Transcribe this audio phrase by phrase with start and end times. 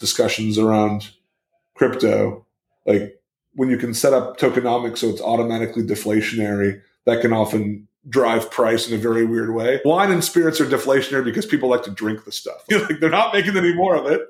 [0.00, 1.10] discussions around
[1.74, 2.44] crypto,
[2.86, 3.20] like
[3.54, 8.88] when you can set up tokenomics so it's automatically deflationary, that can often drive price
[8.88, 9.80] in a very weird way.
[9.84, 12.64] Wine and spirits are deflationary because people like to drink the stuff.
[12.70, 14.22] like they're not making any more of it.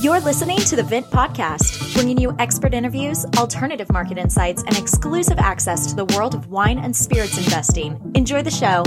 [0.00, 5.38] You're listening to the Vint Podcast, bringing you expert interviews, alternative market insights, and exclusive
[5.38, 8.12] access to the world of wine and spirits investing.
[8.14, 8.84] Enjoy the show.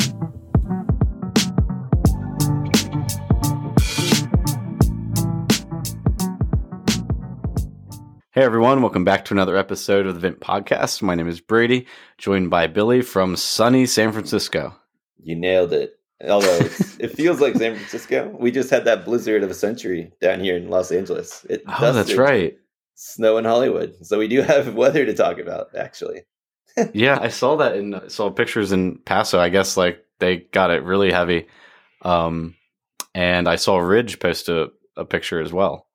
[8.38, 11.02] Hey everyone, welcome back to another episode of the Vint Podcast.
[11.02, 11.88] My name is Brady,
[12.20, 14.76] joined by Billy from sunny San Francisco.
[15.18, 15.98] You nailed it.
[16.24, 16.60] Although
[17.00, 20.56] it feels like San Francisco, we just had that blizzard of a century down here
[20.56, 21.48] in Los Angeles.
[21.50, 22.56] It oh, that's right.
[22.94, 25.74] Snow in Hollywood, so we do have weather to talk about.
[25.76, 26.22] Actually,
[26.94, 29.40] yeah, I saw that in uh, saw pictures in Paso.
[29.40, 31.48] I guess like they got it really heavy,
[32.04, 32.54] um,
[33.16, 35.87] and I saw Ridge post a, a picture as well.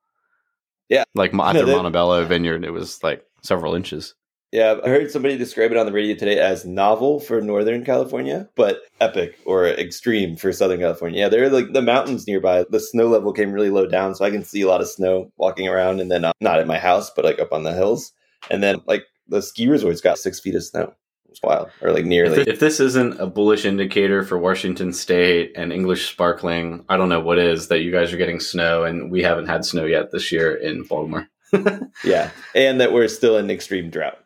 [0.92, 4.14] Yeah, like at the Monte Bello Vineyard, it was like several inches.
[4.52, 8.50] Yeah, I heard somebody describe it on the radio today as novel for Northern California,
[8.54, 11.20] but epic or extreme for Southern California.
[11.20, 12.66] Yeah, there are like the mountains nearby.
[12.68, 15.32] The snow level came really low down, so I can see a lot of snow
[15.38, 18.12] walking around, and then uh, not at my house, but like up on the hills.
[18.50, 20.92] And then like the ski resorts got six feet of snow.
[21.32, 22.42] It's wild, or like nearly.
[22.42, 27.08] If, if this isn't a bullish indicator for Washington State and English sparkling, I don't
[27.08, 30.10] know what is that you guys are getting snow and we haven't had snow yet
[30.12, 31.28] this year in Baltimore.
[32.04, 34.18] yeah, and that we're still in extreme drought.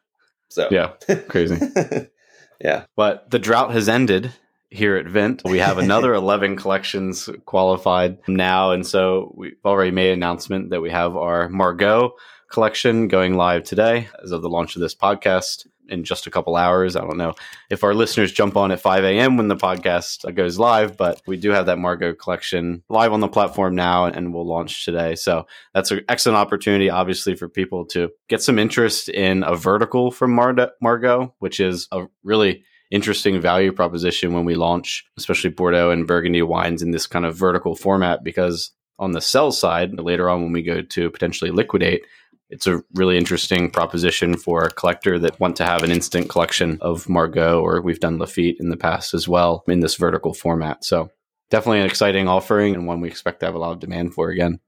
[0.48, 0.94] So yeah,
[1.28, 1.64] crazy.
[2.60, 4.32] yeah, but the drought has ended
[4.68, 5.42] here at Vint.
[5.44, 8.72] We have another 11 collections qualified now.
[8.72, 12.14] And so we've already made an announcement that we have our Margaux
[12.50, 16.56] collection going live today as of the launch of this podcast in just a couple
[16.56, 16.97] hours.
[16.97, 17.34] I don't know
[17.70, 19.37] if our listeners jump on at 5 a.m.
[19.37, 23.29] when the podcast goes live, but we do have that Margaux collection live on the
[23.29, 25.14] platform now and we'll launch today.
[25.14, 30.11] So that's an excellent opportunity, obviously, for people to get some interest in a vertical
[30.11, 35.91] from Mar- Margaux, which is a really interesting value proposition when we launch, especially Bordeaux
[35.91, 40.30] and Burgundy wines in this kind of vertical format, because on the sell side, later
[40.30, 42.02] on when we go to potentially liquidate,
[42.48, 46.79] it's a really interesting proposition for a collector that want to have an instant collection
[46.80, 50.84] of Margaux, or we've done Lafite in the past as well in this vertical format.
[50.84, 51.11] So
[51.51, 54.30] definitely an exciting offering and one we expect to have a lot of demand for
[54.30, 54.61] again.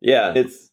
[0.00, 0.70] Yeah, it's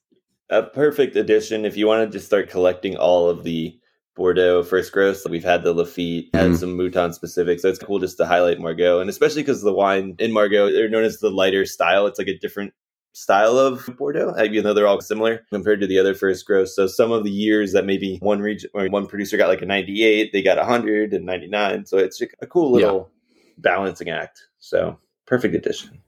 [0.49, 3.77] a perfect addition if you want to just start collecting all of the
[4.15, 5.27] Bordeaux first growths.
[5.27, 6.55] We've had the Lafite, had mm-hmm.
[6.55, 7.63] some Mouton specifics.
[7.63, 8.99] So it's cool just to highlight Margaux.
[8.99, 12.05] And especially because the wine in Margaux, they're known as the lighter style.
[12.05, 12.73] It's like a different
[13.13, 16.75] style of Bordeaux, even though they're all similar compared to the other first growths.
[16.75, 19.65] So some of the years that maybe one region or one producer got like a
[19.65, 21.85] 98, they got 100 and 99.
[21.85, 23.53] So it's a cool little yeah.
[23.59, 24.41] balancing act.
[24.59, 26.01] So perfect addition.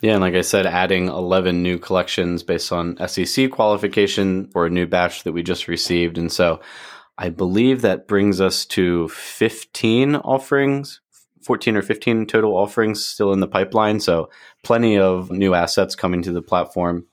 [0.00, 4.70] Yeah, and like I said, adding 11 new collections based on SEC qualification for a
[4.70, 6.18] new batch that we just received.
[6.18, 6.60] And so
[7.16, 11.00] I believe that brings us to 15 offerings
[11.42, 14.00] 14 or 15 total offerings still in the pipeline.
[14.00, 14.30] So
[14.62, 17.06] plenty of new assets coming to the platform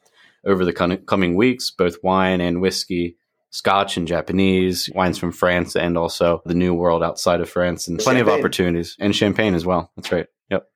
[0.45, 3.17] over the coming weeks, both wine and whiskey,
[3.49, 7.97] Scotch and Japanese, wines from France, and also the new world outside of France, and
[7.99, 8.33] plenty champagne.
[8.33, 9.91] of opportunities, and champagne as well.
[9.95, 10.27] That's right.
[10.51, 10.67] Yep.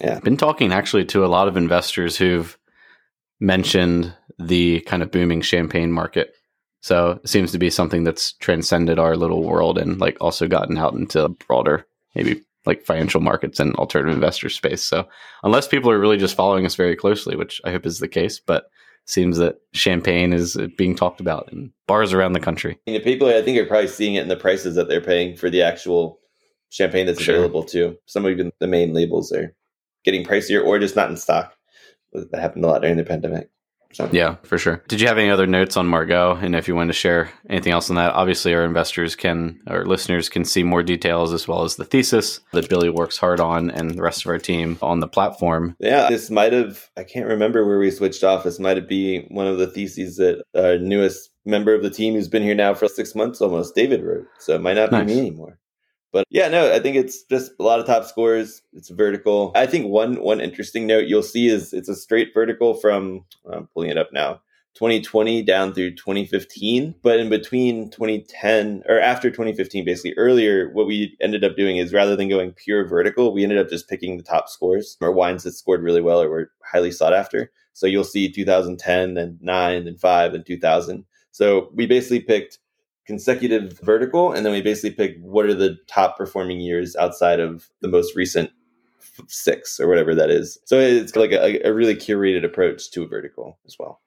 [0.00, 0.18] Yeah.
[0.20, 2.56] Been talking actually to a lot of investors who've
[3.38, 6.34] mentioned the kind of booming champagne market.
[6.80, 10.78] So it seems to be something that's transcended our little world and like also gotten
[10.78, 14.82] out into broader maybe like financial markets and alternative investor space.
[14.82, 15.08] So
[15.42, 18.38] unless people are really just following us very closely, which I hope is the case,
[18.38, 18.66] but
[19.04, 22.78] seems that champagne is being talked about in bars around the country.
[22.86, 25.36] And the people I think are probably seeing it in the prices that they're paying
[25.36, 26.20] for the actual
[26.70, 27.34] champagne that's sure.
[27.34, 27.96] available too.
[28.06, 29.54] Some of even the main labels are
[30.04, 31.54] getting pricier or just not in stock.
[32.12, 33.50] That happened a lot during the pandemic.
[33.92, 34.08] So.
[34.12, 34.82] Yeah, for sure.
[34.88, 36.38] Did you have any other notes on Margaux?
[36.40, 39.84] And if you want to share anything else on that, obviously our investors can, our
[39.84, 43.70] listeners can see more details as well as the thesis that Billy works hard on
[43.70, 45.76] and the rest of our team on the platform.
[45.78, 48.44] Yeah, this might have, I can't remember where we switched off.
[48.44, 52.14] This might have been one of the theses that our newest member of the team
[52.14, 54.26] who's been here now for six months almost, David wrote.
[54.38, 55.06] So it might not nice.
[55.06, 55.58] be me anymore.
[56.12, 58.62] But yeah, no, I think it's just a lot of top scores.
[58.72, 59.52] It's vertical.
[59.54, 63.66] I think one one interesting note you'll see is it's a straight vertical from I'm
[63.68, 64.40] pulling it up now.
[64.74, 66.94] 2020 down through 2015.
[67.02, 71.92] But in between 2010 or after 2015, basically earlier, what we ended up doing is
[71.92, 75.44] rather than going pure vertical, we ended up just picking the top scores or wines
[75.44, 77.50] that scored really well or were highly sought after.
[77.74, 81.04] So you'll see 2010 and 9 and 5 and 2000.
[81.32, 82.58] So we basically picked
[83.06, 87.68] consecutive vertical, and then we basically pick what are the top performing years outside of
[87.80, 88.50] the most recent
[89.28, 90.58] six or whatever that is.
[90.64, 94.00] So it's like a, a really curated approach to a vertical as well.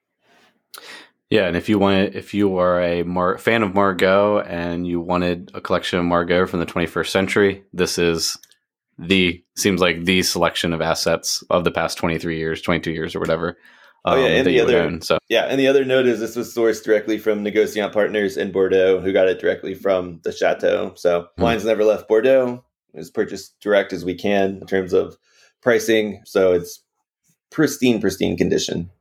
[1.29, 4.99] Yeah, and if you want, if you are a Mar- fan of Margaux and you
[4.99, 8.37] wanted a collection of Margaux from the 21st century, this is
[8.97, 13.19] the seems like the selection of assets of the past 23 years, 22 years, or
[13.19, 13.57] whatever.
[14.07, 16.35] Oh yeah, um, and the other own, so yeah, and the other note is this
[16.35, 20.93] was sourced directly from Negociant Partners in Bordeaux, who got it directly from the chateau.
[20.95, 21.41] So hmm.
[21.41, 22.63] wines never left Bordeaux.
[22.93, 25.17] It was purchased direct as we can in terms of
[25.61, 26.21] pricing.
[26.25, 26.81] So it's
[27.51, 28.91] pristine, pristine condition.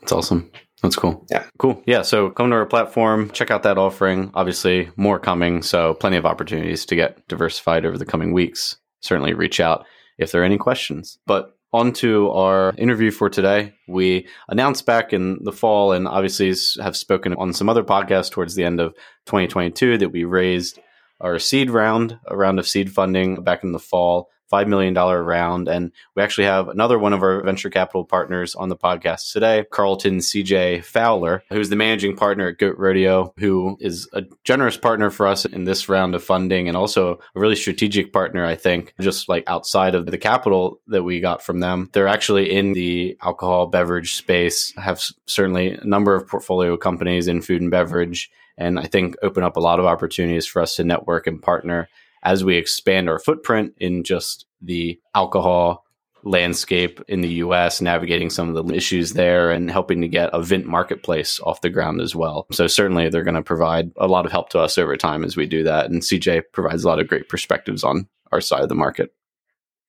[0.00, 0.50] It's awesome.
[0.82, 1.24] That's cool.
[1.30, 1.44] Yeah.
[1.58, 1.80] Cool.
[1.86, 2.02] Yeah.
[2.02, 4.30] So come to our platform, check out that offering.
[4.34, 5.62] Obviously, more coming.
[5.62, 8.76] So plenty of opportunities to get diversified over the coming weeks.
[9.00, 9.86] Certainly reach out
[10.18, 11.18] if there are any questions.
[11.26, 13.74] But on to our interview for today.
[13.88, 18.54] We announced back in the fall and obviously have spoken on some other podcasts towards
[18.54, 18.94] the end of
[19.26, 20.78] 2022 that we raised
[21.20, 25.68] our seed round, a round of seed funding back in the fall $5 million round.
[25.68, 29.64] And we actually have another one of our venture capital partners on the podcast today,
[29.70, 35.10] Carlton CJ Fowler, who's the managing partner at Goat Rodeo, who is a generous partner
[35.10, 38.94] for us in this round of funding and also a really strategic partner, I think,
[39.00, 41.88] just like outside of the capital that we got from them.
[41.92, 47.42] They're actually in the alcohol beverage space, have certainly a number of portfolio companies in
[47.42, 50.84] food and beverage and I think open up a lot of opportunities for us to
[50.84, 51.88] network and partner
[52.22, 55.84] as we expand our footprint in just the alcohol
[56.24, 60.42] landscape in the US, navigating some of the issues there and helping to get a
[60.42, 62.46] Vint marketplace off the ground as well.
[62.52, 65.36] So, certainly, they're going to provide a lot of help to us over time as
[65.36, 65.90] we do that.
[65.90, 69.12] And CJ provides a lot of great perspectives on our side of the market.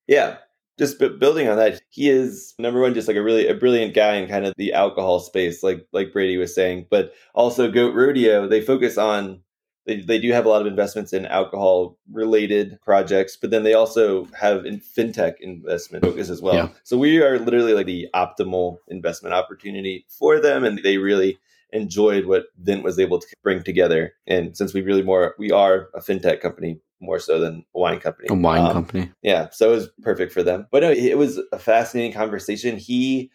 [0.08, 0.38] Yeah.
[0.80, 4.16] Just building on that, he is number one, just like a really a brilliant guy
[4.16, 6.88] in kind of the alcohol space, like like Brady was saying.
[6.90, 9.42] But also, Goat Rodeo, they focus on
[9.86, 13.74] they, they do have a lot of investments in alcohol related projects, but then they
[13.74, 16.56] also have in fintech investment focus as well.
[16.56, 16.70] Yeah.
[16.84, 20.64] So we are literally like the optimal investment opportunity for them.
[20.64, 21.38] And they really
[21.72, 24.14] enjoyed what Vint was able to bring together.
[24.28, 28.00] And since we really more, we are a fintech company more so than a wine
[28.00, 28.28] company.
[28.30, 29.12] A wine um, company.
[29.22, 29.50] Yeah.
[29.50, 30.68] So it was perfect for them.
[30.72, 32.78] But no, it was a fascinating conversation.
[32.78, 33.32] He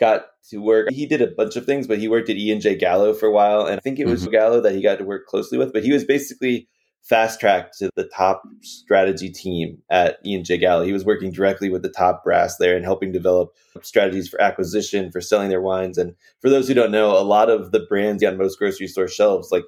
[0.00, 0.90] got to work.
[0.90, 3.26] He did a bunch of things, but he worked at E and J Gallo for
[3.26, 4.32] a while, and I think it was mm-hmm.
[4.32, 5.72] Gallo that he got to work closely with.
[5.72, 6.68] But he was basically
[7.02, 10.84] fast tracked to the top strategy team at E and J Gallo.
[10.84, 15.12] He was working directly with the top brass there and helping develop strategies for acquisition,
[15.12, 15.98] for selling their wines.
[15.98, 19.08] And for those who don't know, a lot of the brands on most grocery store
[19.08, 19.64] shelves, like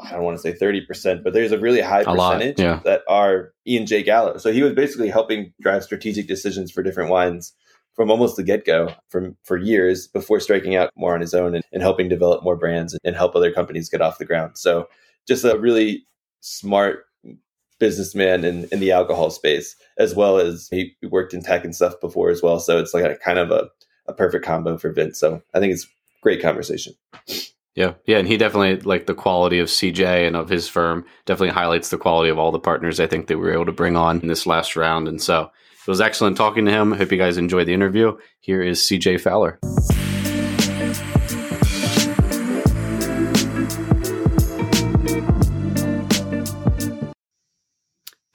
[0.00, 2.80] I don't want to say 30%, but there's a really high a percentage lot, yeah.
[2.84, 4.38] that are E and J Gallo.
[4.38, 7.52] So he was basically helping drive strategic decisions for different wines
[7.94, 11.54] from almost the get go from for years before striking out more on his own
[11.54, 14.58] and, and helping develop more brands and help other companies get off the ground.
[14.58, 14.88] So
[15.26, 16.06] just a really
[16.40, 17.04] smart
[17.78, 21.94] businessman in, in the alcohol space, as well as he worked in tech and stuff
[22.00, 22.58] before as well.
[22.60, 23.68] So it's like a kind of a,
[24.06, 25.18] a perfect combo for Vince.
[25.18, 25.86] So I think it's
[26.22, 26.94] great conversation.
[27.74, 31.52] Yeah, yeah, and he definitely like the quality of CJ and of his firm definitely
[31.54, 33.96] highlights the quality of all the partners I think that we were able to bring
[33.96, 35.08] on in this last round.
[35.08, 35.50] And so
[35.86, 36.92] it was excellent talking to him.
[36.92, 38.16] Hope you guys enjoyed the interview.
[38.40, 39.58] Here is CJ Fowler.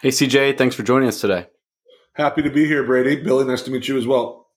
[0.02, 1.48] Hey, CJ, thanks for joining us today.
[2.14, 3.22] Happy to be here, Brady.
[3.22, 4.48] Billy, nice to meet you as well.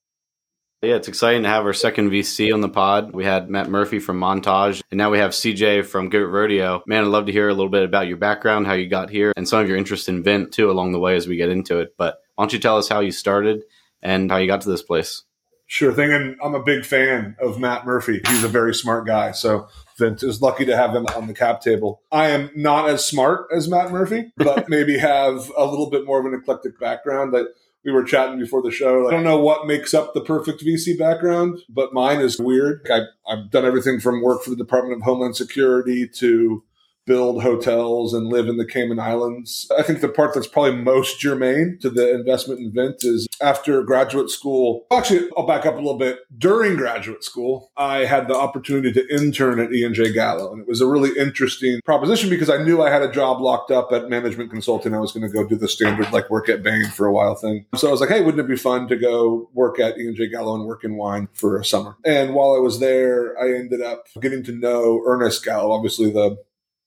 [0.83, 3.13] Yeah, it's exciting to have our second VC on the pod.
[3.15, 6.83] We had Matt Murphy from Montage, and now we have CJ from Goat Rodeo.
[6.87, 9.33] Man, I'd love to hear a little bit about your background, how you got here,
[9.37, 11.79] and some of your interest in Vint too along the way as we get into
[11.79, 11.95] it.
[11.97, 13.63] But why don't you tell us how you started
[14.03, 15.23] and how you got to this place?
[15.67, 16.13] Sure thing.
[16.13, 18.21] And I'm a big fan of Matt Murphy.
[18.27, 19.33] He's a very smart guy.
[19.33, 22.03] So Vint is lucky to have him on the cap table.
[22.13, 26.21] I am not as smart as Matt Murphy, but maybe have a little bit more
[26.21, 27.47] of an eclectic background that
[27.85, 29.09] we were chatting before the show.
[29.09, 32.87] I don't know what makes up the perfect VC background, but mine is weird.
[32.93, 36.63] I, I've done everything from work for the Department of Homeland Security to
[37.07, 39.71] build hotels and live in the Cayman Islands.
[39.77, 43.83] I think the part that's probably most germane to the investment in Vint is after
[43.83, 44.87] graduate school.
[44.93, 46.21] Actually, I'll back up a little bit.
[46.37, 50.81] During graduate school, I had the opportunity to intern at E&J Gallo, and it was
[50.81, 54.51] a really interesting proposition because I knew I had a job locked up at management
[54.51, 54.95] consulting.
[54.95, 57.35] I was going to go do the standard like work at Bain for a while
[57.35, 57.67] thing.
[57.75, 60.55] So I was like, hey, wouldn't it be fun to go work at E&J Gallo
[60.55, 61.97] and work in wine for a summer?
[62.05, 66.37] And while I was there, I ended up getting to know Ernest Gallo, obviously the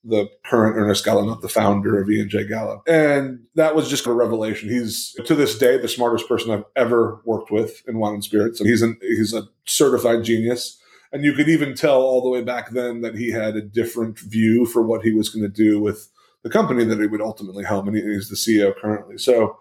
[0.06, 2.84] the current Ernest Gallo, not the founder of E&J Gallo.
[2.88, 4.70] And that was just a revelation.
[4.70, 8.60] He's to this day the smartest person I've ever worked with in wine and spirits.
[8.60, 10.80] And he's an, he's a certified genius.
[11.12, 14.20] And you could even tell all the way back then that he had a different
[14.20, 16.10] view for what he was going to do with
[16.44, 17.88] the company that he would ultimately helm.
[17.88, 19.18] And he's the CEO currently.
[19.18, 19.58] So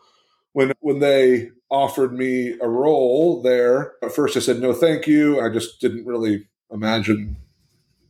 [0.53, 3.95] when when they offered me a role there.
[4.03, 5.41] At first, I said no, thank you.
[5.41, 7.37] I just didn't really imagine in,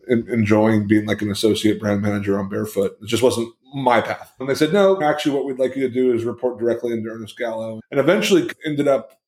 [0.09, 2.97] enjoying being like an associate brand manager on Barefoot.
[3.03, 4.33] It just wasn't my path.
[4.39, 7.11] And they said, no, actually, what we'd like you to do is report directly into
[7.11, 7.81] Ernest Gallo.
[7.91, 9.19] And eventually ended up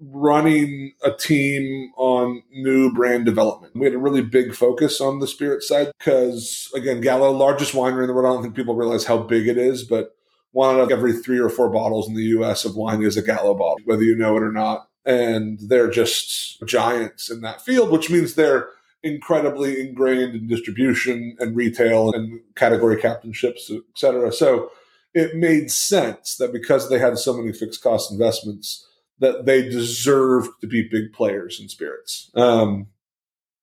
[0.00, 3.74] running a team on new brand development.
[3.76, 8.02] We had a really big focus on the spirit side because, again, Gallo, largest winery
[8.02, 8.26] in the world.
[8.26, 10.16] I don't think people realize how big it is, but
[10.50, 13.22] one out of every three or four bottles in the US of wine is a
[13.22, 14.88] Gallo bottle, whether you know it or not.
[15.04, 18.68] And they're just giants in that field, which means they're
[19.04, 24.32] incredibly ingrained in distribution and retail and category captainships, et cetera.
[24.32, 24.70] So
[25.12, 28.84] it made sense that because they had so many fixed cost investments,
[29.20, 32.30] that they deserved to be big players in spirits.
[32.34, 32.88] Um,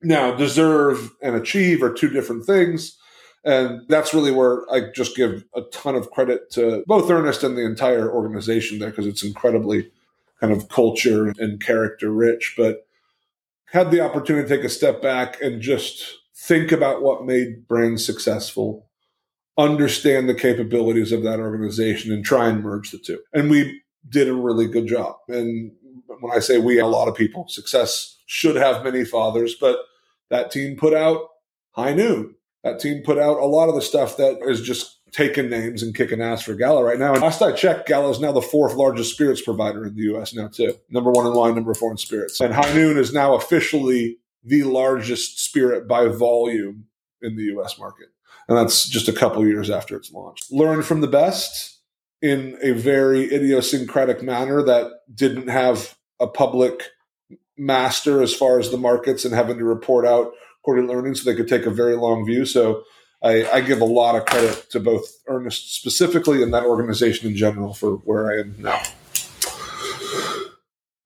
[0.02, 2.98] now, deserve and achieve are two different things.
[3.44, 7.58] And that's really where I just give a ton of credit to both Ernest and
[7.58, 9.92] the entire organization there because it's incredibly
[10.40, 12.54] kind of culture and character rich.
[12.56, 12.88] But
[13.72, 18.06] had the opportunity to take a step back and just think about what made brands
[18.06, 18.90] successful,
[19.58, 23.20] understand the capabilities of that organization, and try and merge the two.
[23.34, 25.16] And we did a really good job.
[25.30, 25.72] And
[26.20, 29.80] when I say we, a lot of people, success should have many fathers, but
[30.30, 31.28] that team put out
[31.72, 32.36] High Noon.
[32.63, 35.96] That team put out a lot of the stuff that is just taking names and
[35.96, 37.13] kicking ass for Gallo right now.
[37.13, 40.34] And last I checked, Gallo is now the fourth largest spirits provider in the U.S.
[40.34, 40.75] now too.
[40.89, 42.39] Number one in wine, number four in spirits.
[42.39, 46.86] And High Noon is now officially the largest spirit by volume
[47.22, 47.77] in the U.S.
[47.77, 48.08] market.
[48.48, 50.39] And that's just a couple years after its launch.
[50.50, 51.80] Learn from the best
[52.22, 56.84] in a very idiosyncratic manner that didn't have a public
[57.58, 60.32] master as far as the markets and having to report out
[60.63, 62.46] quarterly earnings so they could take a very long view.
[62.46, 62.84] So
[63.24, 67.36] I, I, give a lot of credit to both Ernest specifically and that organization in
[67.36, 68.82] general for where I am now.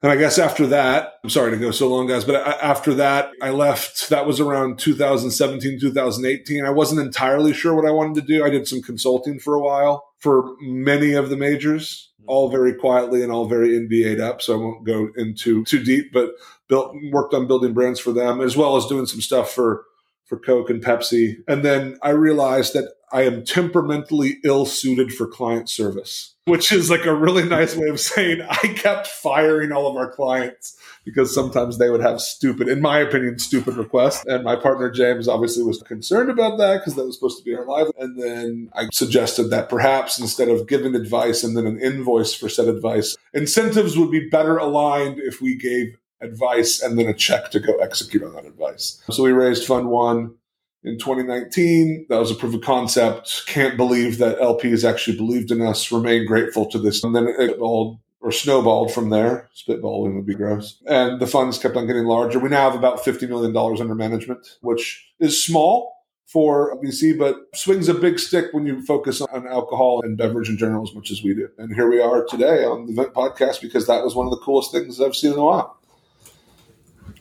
[0.06, 3.32] And I guess after that, I'm sorry to go so long, guys, but after that,
[3.42, 4.10] I left.
[4.10, 6.64] That was around 2017, 2018.
[6.64, 8.46] I wasn't entirely sure what I wanted to do.
[8.46, 12.30] I did some consulting for a while for many of the majors, mm-hmm.
[12.30, 14.44] all very quietly and all very NDA'd up.
[14.44, 16.34] So I won't go into too deep, but
[16.68, 19.86] built, worked on building brands for them as well as doing some stuff for
[20.26, 21.38] for Coke and Pepsi.
[21.48, 26.90] And then I realized that I am temperamentally ill suited for client service, which is
[26.90, 31.34] like a really nice way of saying I kept firing all of our clients because
[31.34, 34.26] sometimes they would have stupid, in my opinion, stupid requests.
[34.26, 37.56] And my partner James obviously was concerned about that because that was supposed to be
[37.56, 37.88] our life.
[37.98, 42.50] And then I suggested that perhaps instead of giving advice and then an invoice for
[42.50, 47.52] said advice, incentives would be better aligned if we gave advice and then a check
[47.52, 49.02] to go execute on that advice.
[49.10, 50.36] So we raised Fund One
[50.84, 52.08] in 2019.
[52.10, 53.44] That was a proof of concept.
[53.48, 55.92] Can't believe that LPs actually believed in us.
[55.92, 57.04] Remain grateful to this.
[57.04, 59.48] And then it all or snowballed from there.
[59.56, 60.82] Spitballing would be gross.
[60.88, 62.40] And the funds kept on getting larger.
[62.40, 65.94] We now have about $50 million under management, which is small
[66.26, 70.58] for VC, but swings a big stick when you focus on alcohol and beverage in
[70.58, 71.50] general as much as we do.
[71.60, 74.44] And here we are today on the Vint podcast because that was one of the
[74.44, 75.78] coolest things I've seen in a while.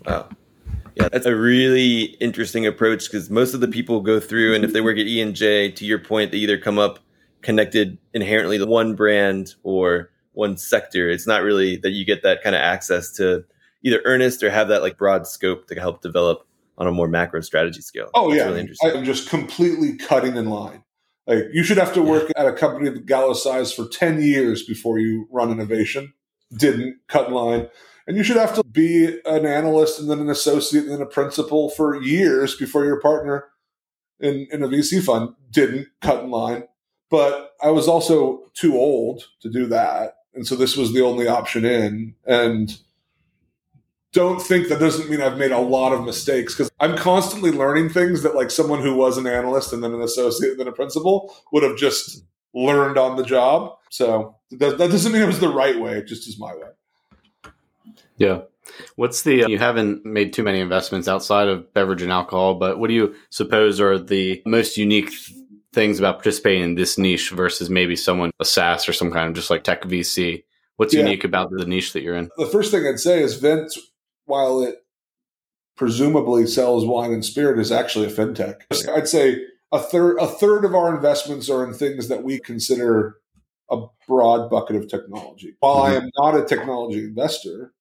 [0.06, 0.28] Wow.
[0.96, 4.72] Yeah, that's a really interesting approach because most of the people go through, and if
[4.72, 7.00] they work at E and J, to your point, they either come up
[7.42, 11.10] connected inherently to one brand or one sector.
[11.10, 13.44] It's not really that you get that kind of access to
[13.82, 16.46] either Ernest or have that like broad scope to help develop
[16.78, 18.10] on a more macro strategy scale.
[18.14, 20.84] Oh That's yeah, really I'm just completely cutting in line.
[21.26, 22.42] Like you should have to work yeah.
[22.42, 26.12] at a company of Gallo size for ten years before you run innovation.
[26.56, 27.68] Didn't cut in line.
[28.06, 31.06] And you should have to be an analyst and then an associate and then a
[31.06, 33.46] principal for years before your partner
[34.20, 36.64] in, in a VC fund didn't cut in line.
[37.10, 40.16] But I was also too old to do that.
[40.34, 42.14] And so this was the only option in.
[42.26, 42.76] And
[44.12, 47.90] don't think that doesn't mean I've made a lot of mistakes because I'm constantly learning
[47.90, 50.72] things that like someone who was an analyst and then an associate and then a
[50.72, 52.22] principal would have just
[52.54, 53.76] learned on the job.
[53.90, 55.98] So that, that doesn't mean it was the right way.
[55.98, 56.68] It just is my way.
[58.16, 58.42] Yeah.
[58.96, 62.88] What's the, you haven't made too many investments outside of beverage and alcohol, but what
[62.88, 65.10] do you suppose are the most unique
[65.72, 69.34] things about participating in this niche versus maybe someone, a SaaS or some kind of
[69.34, 70.44] just like tech VC?
[70.76, 71.00] What's yeah.
[71.00, 72.30] unique about the niche that you're in?
[72.36, 73.76] The first thing I'd say is Vint,
[74.24, 74.76] while it
[75.76, 78.62] presumably sells wine and spirit, is actually a fintech.
[78.94, 79.42] I'd say
[79.72, 83.18] a third, a third of our investments are in things that we consider
[83.70, 85.54] a broad bucket of technology.
[85.60, 85.92] While mm-hmm.
[85.92, 87.72] I am not a technology investor,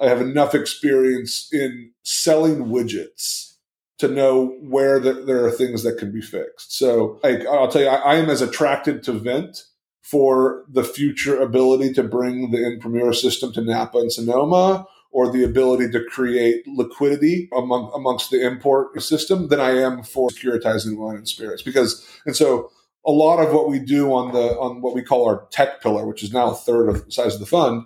[0.00, 3.54] I have enough experience in selling widgets
[3.98, 6.76] to know where the, there are things that can be fixed.
[6.76, 9.64] So I'll tell you, I, I am as attracted to Vint
[10.00, 15.30] for the future ability to bring the en primeur system to Napa and Sonoma or
[15.30, 20.96] the ability to create liquidity among amongst the import system than I am for securitizing
[20.96, 21.62] wine and spirits.
[21.62, 22.70] Because and so
[23.04, 26.06] a lot of what we do on the on what we call our tech pillar,
[26.06, 27.84] which is now a third of the size of the fund,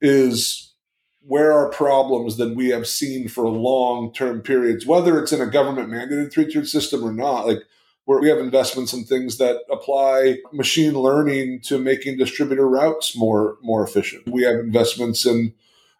[0.00, 0.69] is
[1.22, 5.46] where are problems that we have seen for long term periods, whether it's in a
[5.46, 7.46] government mandated three tiered system or not.
[7.46, 7.62] Like
[8.06, 13.56] where we have investments in things that apply machine learning to making distributor routes more
[13.62, 14.28] more efficient.
[14.28, 15.54] We have investments in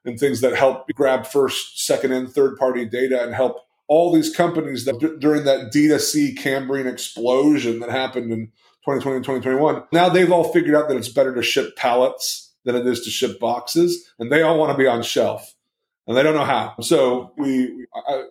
[0.04, 4.34] in things that help grab first, second, and third party data and help all these
[4.34, 8.46] companies that d- during that D2C Cambrian explosion that happened in
[8.86, 12.76] 2020 and 2021, now they've all figured out that it's better to ship pallets than
[12.76, 15.54] it is to ship boxes, and they all want to be on shelf,
[16.06, 16.74] and they don't know how.
[16.80, 18.24] So we, I,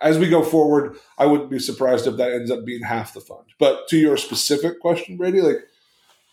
[0.00, 3.20] as we go forward, I wouldn't be surprised if that ends up being half the
[3.20, 3.44] fund.
[3.58, 5.64] But to your specific question, Brady, like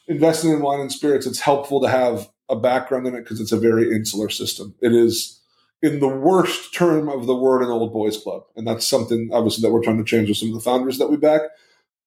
[0.08, 3.52] investing in wine and spirits, it's helpful to have a background in it because it's
[3.52, 4.76] a very insular system.
[4.82, 5.40] It is,
[5.82, 9.62] in the worst term of the word, an old boys club, and that's something obviously
[9.62, 11.42] that we're trying to change with some of the founders that we back.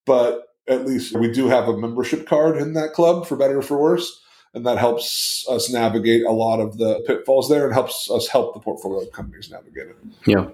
[0.04, 3.62] But at least we do have a membership card in that club, for better or
[3.62, 4.20] for worse,
[4.54, 8.54] and that helps us navigate a lot of the pitfalls there, and helps us help
[8.54, 9.96] the portfolio companies navigate it.
[10.26, 10.48] Yeah.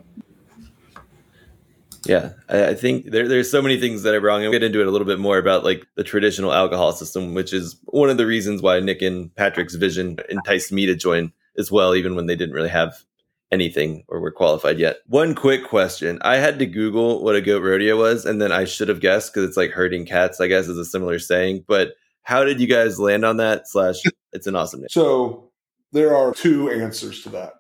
[2.05, 4.43] Yeah, I, think there, there's so many things that are wrong.
[4.43, 7.53] I'll get into it a little bit more about like the traditional alcohol system, which
[7.53, 11.71] is one of the reasons why Nick and Patrick's vision enticed me to join as
[11.71, 13.05] well, even when they didn't really have
[13.53, 14.97] anything or were qualified yet.
[15.07, 16.19] One quick question.
[16.23, 19.33] I had to Google what a goat rodeo was, and then I should have guessed
[19.33, 21.67] because it's like herding cats, I guess is a similar saying.
[21.69, 23.69] But how did you guys land on that?
[23.69, 23.97] Slash,
[24.33, 24.88] it's an awesome name.
[24.91, 25.50] So
[25.93, 27.55] there are two answers to that.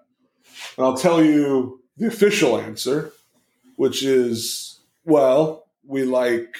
[0.76, 3.12] And I'll tell you the official answer
[3.76, 6.56] which is, well, we like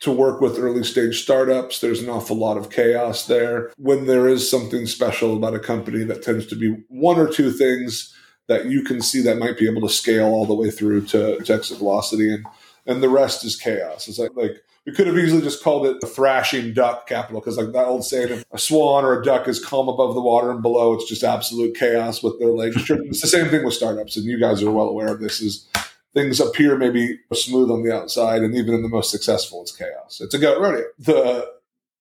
[0.00, 1.80] to work with early stage startups.
[1.80, 3.72] There's an awful lot of chaos there.
[3.76, 7.50] When there is something special about a company, that tends to be one or two
[7.50, 8.14] things
[8.48, 11.38] that you can see that might be able to scale all the way through to,
[11.40, 12.44] to exit velocity, and
[12.86, 14.08] and the rest is chaos.
[14.08, 17.56] It's like like we could have easily just called it the thrashing duck capital because
[17.56, 20.62] like that old saying, a swan or a duck is calm above the water and
[20.62, 22.74] below, it's just absolute chaos with their legs.
[22.90, 25.40] it's the same thing with startups, and you guys are well aware of this.
[25.40, 25.68] Is
[26.12, 30.20] things appear maybe smooth on the outside, and even in the most successful, it's chaos.
[30.20, 30.84] It's a goat rodeo.
[30.98, 31.48] The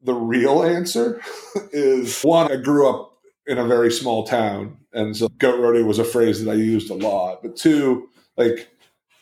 [0.02, 1.22] the real answer
[1.72, 2.52] is one.
[2.52, 3.14] I grew up
[3.46, 6.90] in a very small town, and so goat rodeo was a phrase that I used
[6.90, 7.44] a lot.
[7.44, 8.68] But two, like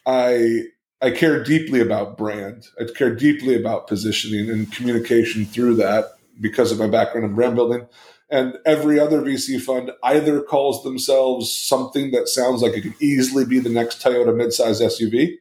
[0.06, 0.68] I
[1.02, 2.68] I care deeply about brand.
[2.80, 7.56] I care deeply about positioning and communication through that because of my background in brand
[7.56, 7.88] building.
[8.30, 13.46] And every other VC fund either calls themselves something that sounds like it could easily
[13.46, 15.38] be the next Toyota midsize SUV,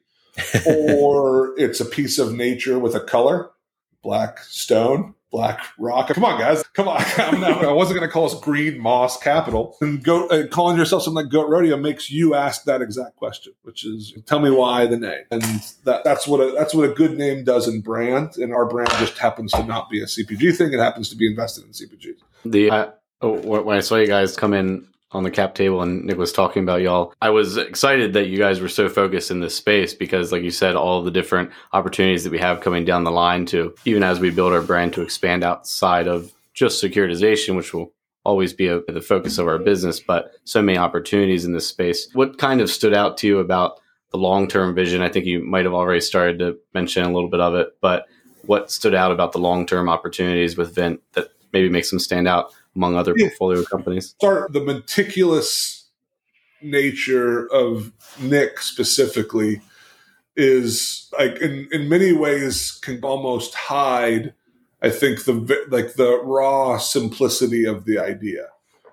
[0.66, 3.50] or it's a piece of nature with a color,
[4.02, 6.08] black stone, black rock.
[6.08, 6.62] Come on, guys.
[6.72, 6.96] Come on.
[7.18, 9.76] I wasn't going to call us Green Moss Capital.
[9.82, 13.52] And go, uh, calling yourself something like Goat Rodeo makes you ask that exact question,
[13.62, 15.24] which is tell me why the name.
[15.30, 15.42] And
[15.84, 18.38] that, that's what a, that's what a good name does in brand.
[18.38, 20.72] And our brand just happens to not be a CPG thing.
[20.72, 22.16] It happens to be invested in CPGs.
[22.46, 26.18] The uh, when I saw you guys come in on the cap table and Nick
[26.18, 29.54] was talking about y'all, I was excited that you guys were so focused in this
[29.54, 33.10] space because, like you said, all the different opportunities that we have coming down the
[33.10, 37.72] line to even as we build our brand to expand outside of just securitization, which
[37.72, 37.92] will
[38.24, 42.08] always be a, the focus of our business, but so many opportunities in this space.
[42.12, 45.02] What kind of stood out to you about the long term vision?
[45.02, 48.06] I think you might have already started to mention a little bit of it, but
[48.42, 52.26] what stood out about the long term opportunities with Vint that maybe makes them stand
[52.26, 53.28] out among other yeah.
[53.28, 54.10] portfolio companies?
[54.10, 55.88] Start the meticulous
[56.62, 59.60] nature of Nick specifically
[60.36, 64.34] is like in, in many ways can almost hide
[64.82, 68.48] I think the like the raw simplicity of the idea,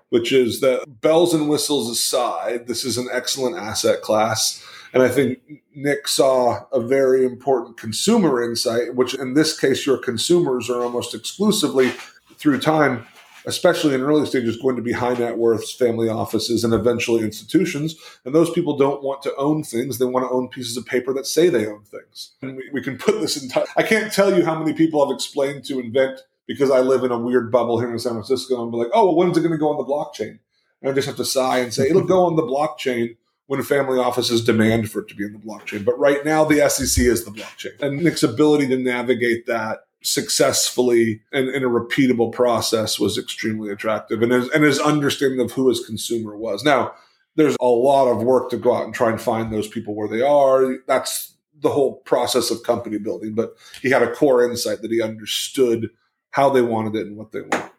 [0.08, 4.64] which is that bells and whistles aside, this is an excellent asset class.
[4.92, 5.40] And I think
[5.74, 11.14] Nick saw a very important consumer insight, which in this case, your consumers are almost
[11.14, 11.92] exclusively
[12.36, 13.06] through time
[13.46, 17.96] especially in early stages, going to be high net worths, family offices, and eventually institutions.
[18.24, 21.12] And those people don't want to own things; they want to own pieces of paper
[21.14, 22.32] that say they own things.
[22.42, 23.48] And we, we can put this in.
[23.48, 27.04] T- I can't tell you how many people I've explained to invent because I live
[27.04, 29.40] in a weird bubble here in San Francisco, and be like, "Oh, well, when's it
[29.40, 30.38] going to go on the blockchain?"
[30.80, 33.98] And I just have to sigh and say, "It'll go on the blockchain." when family
[33.98, 35.84] offices demand for it to be in the blockchain.
[35.84, 37.78] But right now, the SEC is the blockchain.
[37.80, 44.22] And Nick's ability to navigate that successfully and in a repeatable process was extremely attractive
[44.22, 46.62] and his, and his understanding of who his consumer was.
[46.62, 46.92] Now,
[47.36, 50.08] there's a lot of work to go out and try and find those people where
[50.08, 50.76] they are.
[50.86, 55.02] That's the whole process of company building, but he had a core insight that he
[55.02, 55.90] understood
[56.30, 57.72] how they wanted it and what they want.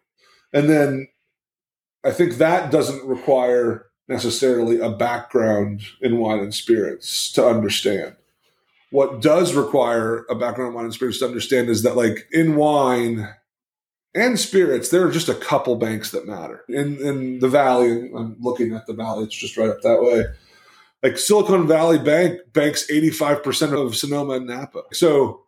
[0.52, 1.08] And then
[2.04, 8.16] I think that doesn't require necessarily a background in wine and spirits to understand.
[8.96, 12.56] What does require a background in wine and spirits to understand is that, like in
[12.56, 13.28] wine
[14.14, 16.64] and spirits, there are just a couple banks that matter.
[16.70, 20.24] In in the valley, I'm looking at the valley; it's just right up that way.
[21.04, 24.84] Like Silicon Valley Bank banks 85% of Sonoma and Napa.
[24.94, 25.42] So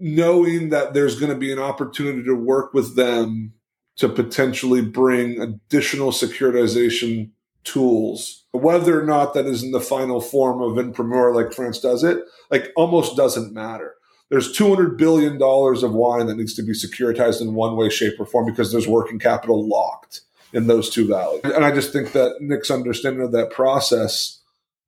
[0.00, 3.52] knowing that there's going to be an opportunity to work with them
[3.98, 7.30] to potentially bring additional securitization
[7.64, 11.80] tools, whether or not that is in the final form of en primeur like France
[11.80, 12.18] does it,
[12.50, 13.94] like almost doesn't matter.
[14.30, 18.26] There's $200 billion of wine that needs to be securitized in one way, shape, or
[18.26, 20.22] form because there's working capital locked
[20.52, 21.42] in those two valleys.
[21.44, 24.40] And I just think that Nick's understanding of that process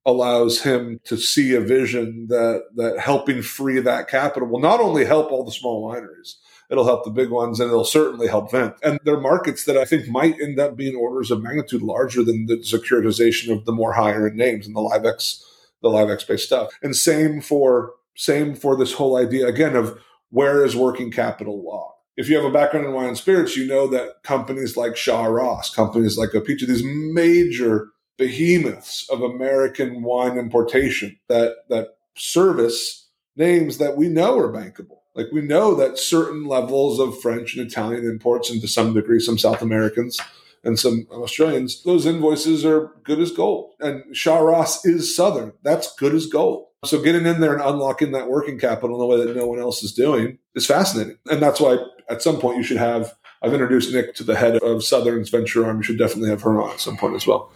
[0.06, 5.04] allows him to see a vision that that helping free that capital will not only
[5.04, 6.36] help all the small wineries,
[6.70, 8.74] it'll help the big ones and it'll certainly help Vint.
[8.83, 12.22] And there are markets that I think might end up being orders of magnitude larger
[12.22, 15.44] than the securitization of the more higher end names and the Liv-ex,
[15.83, 16.70] the Liv-ex based stuff.
[16.83, 19.98] And same for same for this whole idea again of
[20.31, 21.94] where is working capital law.
[22.16, 25.26] If you have a background in wine and spirits, you know that companies like Shaw
[25.26, 33.76] Ross, companies like Opici, these major behemoths of American wine importation that that service names
[33.79, 35.00] that we know are bankable.
[35.16, 39.18] Like we know that certain levels of French and Italian imports, and to some degree
[39.18, 40.20] some South Americans
[40.62, 43.72] and some Australians, those invoices are good as gold.
[43.81, 45.52] And Shaw Ross is Southern.
[45.62, 46.66] That's good as gold.
[46.85, 49.59] So getting in there and unlocking that working capital in a way that no one
[49.59, 51.16] else is doing is fascinating.
[51.31, 54.57] And that's why at some point you should have I've introduced Nick to the head
[54.57, 55.79] of Southern's venture arm.
[55.79, 57.52] You should definitely have her on at some point as well.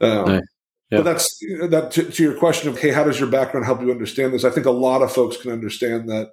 [0.00, 0.42] Um, nice.
[0.90, 0.98] Yeah.
[0.98, 3.92] But that's that to, to, your question of hey, how does your background help you
[3.92, 4.44] understand this?
[4.44, 6.32] I think a lot of folks can understand that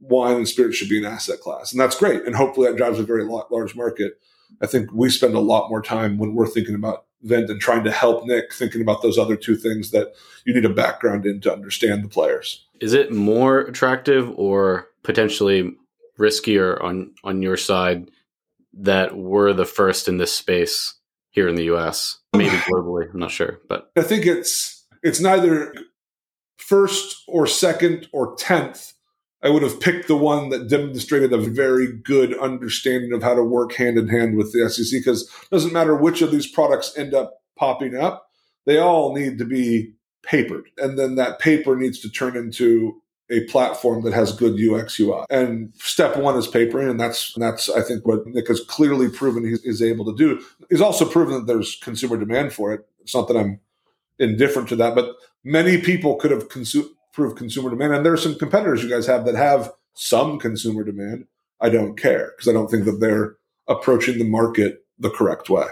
[0.00, 2.24] wine and spirits should be an asset class, and that's great.
[2.24, 4.20] And hopefully, that drives a very large market.
[4.60, 7.84] I think we spend a lot more time when we're thinking about Vint and trying
[7.84, 11.40] to help Nick thinking about those other two things that you need a background in
[11.40, 12.64] to understand the players.
[12.80, 15.74] Is it more attractive or potentially
[16.18, 18.10] riskier on on your side
[18.74, 20.94] that we're the first in this space
[21.30, 23.10] here in the US, maybe globally.
[23.12, 25.74] I'm not sure, but I think it's it's neither
[26.56, 28.94] first or second or tenth.
[29.42, 33.42] I would have picked the one that demonstrated a very good understanding of how to
[33.42, 36.96] work hand in hand with the SEC because it doesn't matter which of these products
[36.96, 38.30] end up popping up,
[38.66, 40.68] they all need to be papered.
[40.76, 45.24] And then that paper needs to turn into a platform that has good UX UI.
[45.30, 49.44] And step one is papering, and that's that's I think what Nick has clearly proven
[49.44, 50.42] he is able to do.
[50.70, 52.86] He's also proven that there's consumer demand for it.
[53.00, 53.60] It's not that I'm
[54.18, 58.16] indifferent to that, but many people could have consu- proved consumer demand, and there are
[58.16, 61.26] some competitors you guys have that have some consumer demand.
[61.60, 63.34] I don't care because I don't think that they're
[63.66, 65.66] approaching the market the correct way.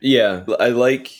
[0.00, 1.10] Yeah, I like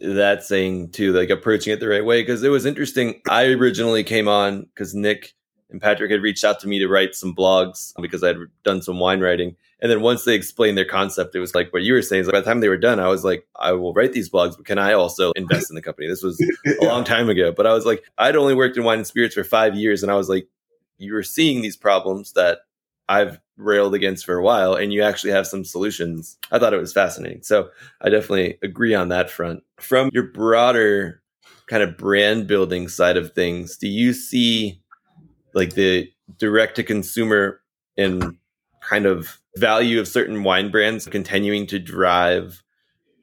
[0.00, 2.22] that saying too, like approaching it the right way.
[2.22, 3.20] Because it was interesting.
[3.28, 5.34] I originally came on because Nick
[5.68, 8.80] and Patrick had reached out to me to write some blogs because I had done
[8.80, 9.54] some wine writing.
[9.82, 12.22] And then once they explained their concept, it was like what you were saying.
[12.22, 14.30] Is like by the time they were done, I was like, I will write these
[14.30, 16.08] blogs, but can I also invest in the company?
[16.08, 16.40] This was
[16.80, 19.34] a long time ago, but I was like, I'd only worked in wine and spirits
[19.34, 20.48] for five years, and I was like,
[20.98, 22.60] you were seeing these problems that
[23.08, 26.38] I've railed against for a while and you actually have some solutions.
[26.50, 27.42] I thought it was fascinating.
[27.42, 27.68] So
[28.00, 29.62] I definitely agree on that front.
[29.78, 31.22] From your broader
[31.66, 34.80] kind of brand building side of things, do you see
[35.54, 37.60] like the direct to consumer
[37.96, 38.36] and
[38.82, 42.62] kind of value of certain wine brands continuing to drive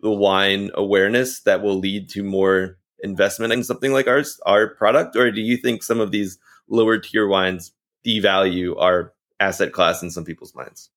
[0.02, 5.15] the wine awareness that will lead to more investment in something like ours, our product?
[5.15, 6.38] Or do you think some of these
[6.69, 7.72] lower tier wines
[8.06, 10.89] devalue our asset class in some people's minds.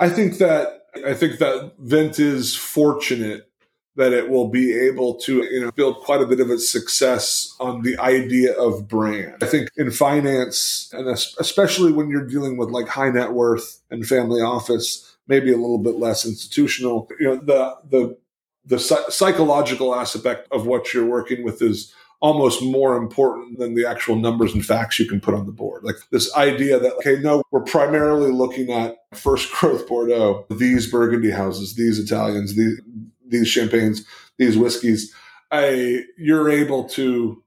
[0.00, 3.50] I think that I think that Vint is fortunate
[3.96, 7.54] that it will be able to you know build quite a bit of its success
[7.58, 9.36] on the idea of brand.
[9.42, 14.06] I think in finance and especially when you're dealing with like high net worth and
[14.06, 18.16] family office, maybe a little bit less institutional, you know the the
[18.64, 24.16] the psychological aspect of what you're working with is almost more important than the actual
[24.16, 25.84] numbers and facts you can put on the board.
[25.84, 31.30] Like this idea that, okay, no, we're primarily looking at first growth Bordeaux, these Burgundy
[31.30, 32.80] houses, these Italians, these,
[33.28, 34.04] these champagnes,
[34.38, 35.14] these whiskeys.
[35.50, 37.42] I, you're able to,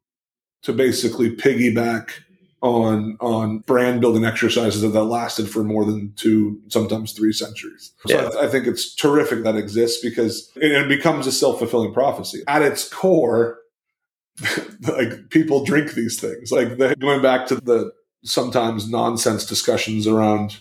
[0.64, 2.12] to basically piggyback
[2.62, 7.94] on on brand building exercises that, that lasted for more than two, sometimes three centuries.
[8.06, 8.30] So yeah.
[8.38, 12.44] I, I, think it's terrific that exists because it, it becomes a self fulfilling prophecy.
[12.48, 13.60] At its core,
[14.82, 16.52] like people drink these things.
[16.52, 17.92] Like the, going back to the
[18.24, 20.58] sometimes nonsense discussions around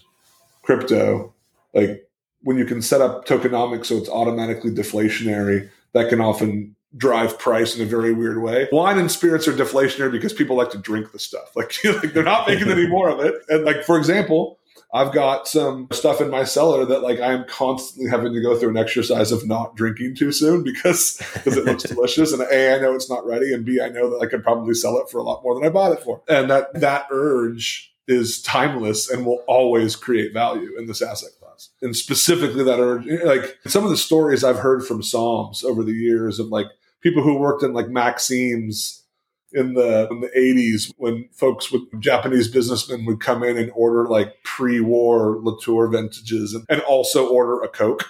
[0.62, 1.34] crypto,
[1.74, 2.07] like
[2.42, 7.76] when you can set up tokenomics so it's automatically deflationary, that can often drive price
[7.76, 8.68] in a very weird way.
[8.72, 11.52] Wine and spirits are deflationary because people like to drink the stuff.
[11.56, 13.34] Like, like they're not making any more of it.
[13.48, 14.58] And like for example,
[14.94, 18.56] I've got some stuff in my cellar that like I am constantly having to go
[18.56, 22.74] through an exercise of not drinking too soon because because it looks delicious and a
[22.74, 25.10] I know it's not ready and b I know that I could probably sell it
[25.10, 29.08] for a lot more than I bought it for and that that urge is timeless
[29.10, 33.84] and will always create value in this asset class and specifically that are like some
[33.84, 36.66] of the stories I've heard from somms over the years of like
[37.00, 39.04] people who worked in like Maxim's
[39.52, 44.06] in the in the 80s when folks with Japanese businessmen would come in and order
[44.06, 48.04] like pre-war Latour vintages and, and also order a Coke.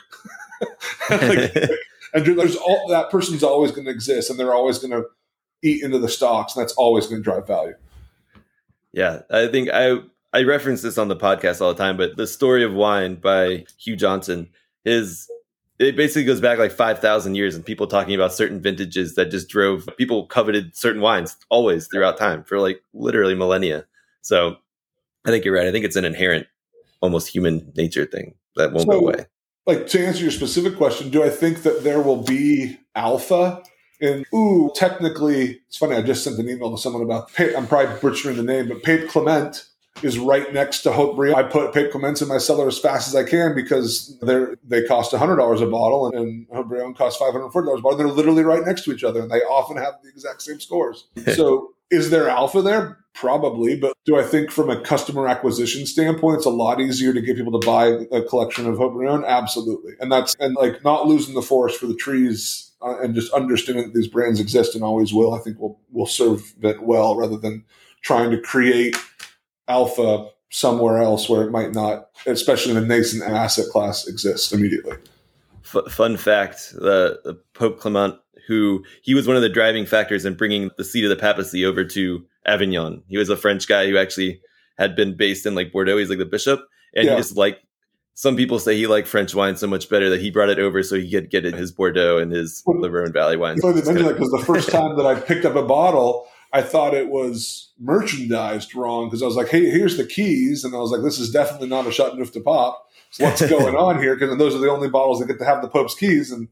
[1.11, 1.55] like,
[2.15, 5.05] and there's all that person's always going to exist and they're always going to
[5.63, 7.75] eat into the stocks and that's always going to drive value.
[8.99, 9.99] Yeah, I think I
[10.33, 13.65] I reference this on the podcast all the time, but the story of wine by
[13.79, 14.51] Hugh Johnson
[14.85, 15.31] is
[15.79, 19.49] it basically goes back like 5,000 years and people talking about certain vintages that just
[19.49, 23.87] drove people coveted certain wines always throughout time for like literally millennia.
[24.23, 24.57] So
[25.25, 25.69] I think you're right.
[25.69, 26.49] I think it's an inherent,
[27.01, 29.27] almost human nature thing that won't so, go away.
[29.65, 33.63] Like to answer your specific question, do I think that there will be alpha?
[34.01, 35.97] And ooh, technically, it's funny.
[35.97, 37.31] I just sent an email to someone about.
[37.39, 39.65] I'm probably butchering the name, but Pape Clement
[40.03, 41.35] is right next to Haut-Brion.
[41.35, 44.85] I put Pape Clements in my cellar as fast as I can because they're they
[44.85, 47.99] cost hundred dollars a bottle and, and Haut-Brion costs five hundred forty dollars a bottle.
[47.99, 51.09] They're literally right next to each other, and they often have the exact same scores.
[51.35, 52.99] so, is there alpha there?
[53.15, 57.21] Probably, but do I think from a customer acquisition standpoint, it's a lot easier to
[57.21, 59.25] get people to buy a collection of Haut-Brion?
[59.25, 63.33] Absolutely, and that's and like not losing the forest for the trees Uh, and just
[63.33, 65.35] understanding that these brands exist and always will.
[65.35, 67.65] I think will will serve it well rather than
[68.03, 68.97] trying to create
[69.67, 74.97] alpha somewhere else where it might not, especially in a nascent asset class, exist immediately.
[75.65, 78.15] F- fun fact: the, the, Pope Clement,
[78.47, 81.65] who he was one of the driving factors in bringing the seat of the papacy
[81.65, 83.03] over to Avignon.
[83.09, 84.41] He was a French guy who actually
[84.79, 85.99] had been based in like Bordeaux.
[85.99, 86.61] He's like the bishop,
[86.95, 87.13] and yeah.
[87.13, 87.59] he just like
[88.19, 90.83] some people say he liked French wine so much better that he brought it over
[90.83, 93.61] so he could get his Bordeaux and his well, Rhone Valley wines.
[93.61, 96.95] Funny mention that because the first time that I picked up a bottle, I thought
[96.95, 100.65] it was merchandised wrong because I was like, hey, here's the keys.
[100.65, 102.75] And I was like, this is definitely not a Chateauneuf du Pape.
[103.13, 104.17] So what's going on here?
[104.17, 106.33] Because those are the only bottles that get to have the Pope's keys.
[106.33, 106.49] And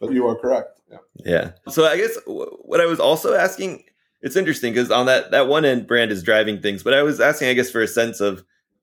[0.00, 0.80] but you are correct.
[0.90, 0.98] Yeah.
[1.16, 1.50] Yeah.
[1.68, 3.84] So I guess what I was also asking,
[4.22, 7.20] it's interesting because on that that one end brand is driving things, but I was
[7.20, 8.42] asking, I guess, for a sense of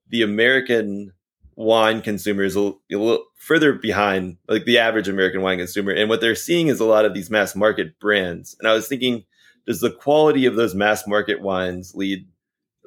[0.10, 1.14] the American
[1.58, 6.08] wine consumers a little, a little further behind like the average American wine consumer, and
[6.08, 8.56] what they're seeing is a lot of these mass market brands.
[8.60, 9.26] And I was thinking
[9.66, 12.26] does the quality of those mass market wines lead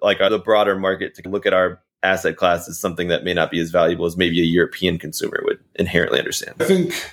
[0.01, 3.51] like the broader market to look at our asset class as something that may not
[3.51, 6.57] be as valuable as maybe a European consumer would inherently understand?
[6.59, 7.13] I think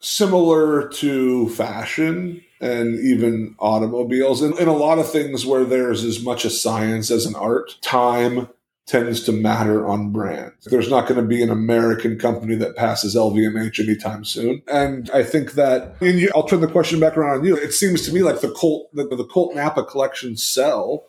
[0.00, 6.22] similar to fashion and even automobiles and, and a lot of things where there's as
[6.22, 8.48] much a science as an art, time
[8.88, 10.52] tends to matter on brand.
[10.64, 14.62] There's not going to be an American company that passes LVMH anytime soon.
[14.66, 17.54] And I think that, and you, I'll turn the question back around on you.
[17.54, 21.04] It seems to me like the cult, the, the cult Napa collections sell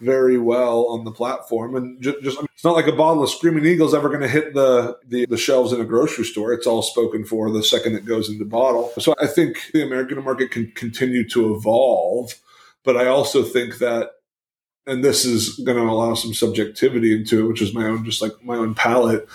[0.00, 1.76] very well on the platform.
[1.76, 4.22] And just, just I mean, it's not like a bottle of Screaming Eagle's ever going
[4.22, 6.52] to hit the, the, the shelves in a grocery store.
[6.52, 8.92] It's all spoken for the second it goes into bottle.
[8.98, 12.34] So I think the American market can continue to evolve.
[12.82, 14.10] But I also think that
[14.86, 18.22] and this is going to allow some subjectivity into it, which is my own, just
[18.22, 19.28] like my own palate.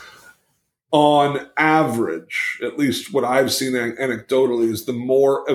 [0.92, 5.46] On average, at least what I've seen anecdotally, is the more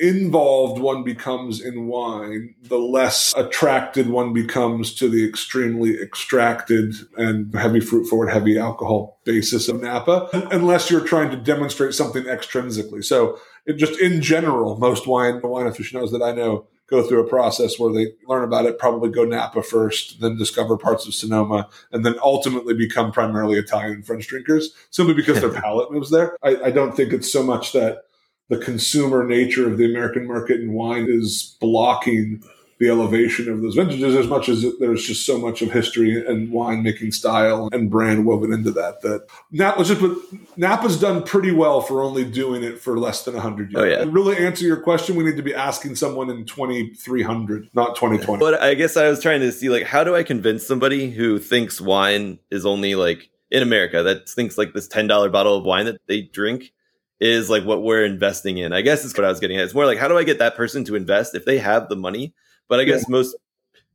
[0.00, 7.54] involved one becomes in wine, the less attracted one becomes to the extremely extracted and
[7.54, 13.04] heavy fruit forward, heavy alcohol basis of Napa, unless you're trying to demonstrate something extrinsically.
[13.04, 13.38] So,
[13.76, 17.78] just in general, most wine the wine aficionados that I know go through a process
[17.78, 22.04] where they learn about it, probably go Napa first, then discover parts of Sonoma, and
[22.04, 26.36] then ultimately become primarily Italian and French drinkers simply because their palate moves there.
[26.42, 28.04] I, I don't think it's so much that
[28.48, 32.42] the consumer nature of the American market in wine is blocking
[32.78, 36.52] the elevation of those vintages as much as there's just so much of history and
[36.52, 39.00] winemaking style and brand woven into that.
[39.02, 40.16] That Napa, let's just put
[40.56, 43.82] Napa's done pretty well for only doing it for less than 100 years.
[43.82, 44.10] Oh, yeah.
[44.10, 48.38] really answer your question, we need to be asking someone in 2300, not 2020.
[48.38, 51.38] But I guess I was trying to see like how do I convince somebody who
[51.38, 55.86] thinks wine is only like in America that thinks like this $10 bottle of wine
[55.86, 56.72] that they drink
[57.18, 58.72] is like what we're investing in.
[58.72, 59.64] I guess is what I was getting at.
[59.64, 61.96] It's more like how do I get that person to invest if they have the
[61.96, 62.34] money
[62.68, 63.12] but I guess yeah.
[63.12, 63.36] most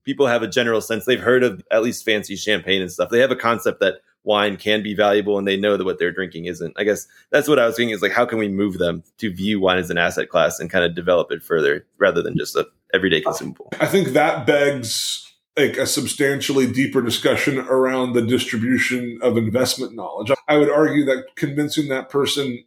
[0.04, 3.10] people have a general sense they've heard of at least fancy champagne and stuff.
[3.10, 6.12] They have a concept that wine can be valuable and they know that what they're
[6.12, 6.74] drinking isn't.
[6.78, 9.34] I guess that's what I was thinking is like, how can we move them to
[9.34, 12.56] view wine as an asset class and kind of develop it further rather than just
[12.56, 13.70] a everyday consumable?
[13.80, 20.32] I think that begs like a substantially deeper discussion around the distribution of investment knowledge.
[20.48, 22.64] I would argue that convincing that person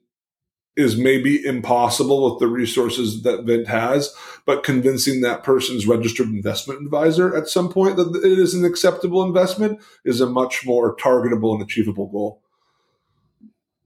[0.77, 6.83] is maybe impossible with the resources that Vint has, but convincing that person's registered investment
[6.83, 11.55] advisor at some point that it is an acceptable investment is a much more targetable
[11.55, 12.43] and achievable goal.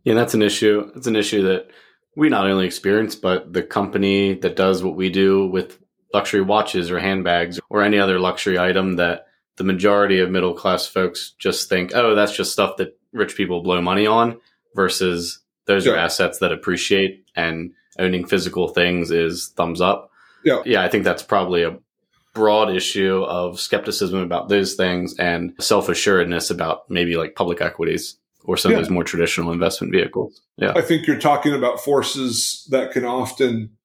[0.04, 0.90] Yeah, that's an issue.
[0.96, 1.70] It's an issue that
[2.16, 5.78] we not only experience, but the company that does what we do with
[6.12, 9.26] luxury watches or handbags or any other luxury item that
[9.56, 13.62] the majority of middle class folks just think, oh, that's just stuff that rich people
[13.62, 14.40] blow money on
[14.74, 15.92] versus those yeah.
[15.92, 20.10] are assets that appreciate and owning physical things is thumbs up.
[20.44, 20.62] Yeah.
[20.66, 21.78] Yeah, I think that's probably a
[22.34, 28.16] broad issue of skepticism about those things and self assuredness about maybe like public equities
[28.44, 28.78] or some yeah.
[28.78, 30.40] of those more traditional investment vehicles.
[30.56, 30.72] Yeah.
[30.74, 33.76] I think you're talking about forces that can often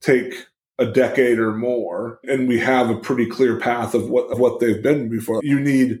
[0.00, 0.46] take
[0.78, 4.60] a decade or more, and we have a pretty clear path of what of what
[4.60, 5.40] they've been before.
[5.42, 6.00] You need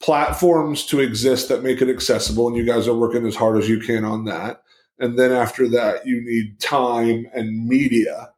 [0.00, 3.68] platforms to exist that make it accessible, and you guys are working as hard as
[3.68, 4.62] you can on that.
[4.98, 8.30] And then after that, you need time and media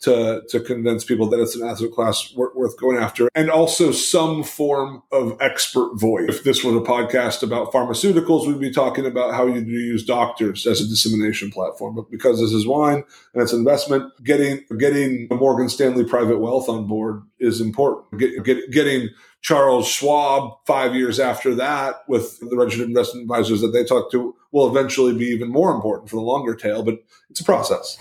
[0.00, 4.42] to to convince people that it's an asset class worth going after, and also some
[4.42, 6.28] form of expert voice.
[6.28, 10.66] If this were a podcast about pharmaceuticals, we'd be talking about how you use doctors
[10.66, 11.94] as a dissemination platform.
[11.94, 16.86] But because this is wine and it's investment, getting getting Morgan Stanley Private Wealth on
[16.86, 18.18] board is important.
[18.18, 19.10] Get, get, getting
[19.42, 24.34] Charles Schwab five years after that with the registered investment advisors that they talk to
[24.52, 26.82] will eventually be even more important for the longer tail.
[26.82, 27.98] But it's a process.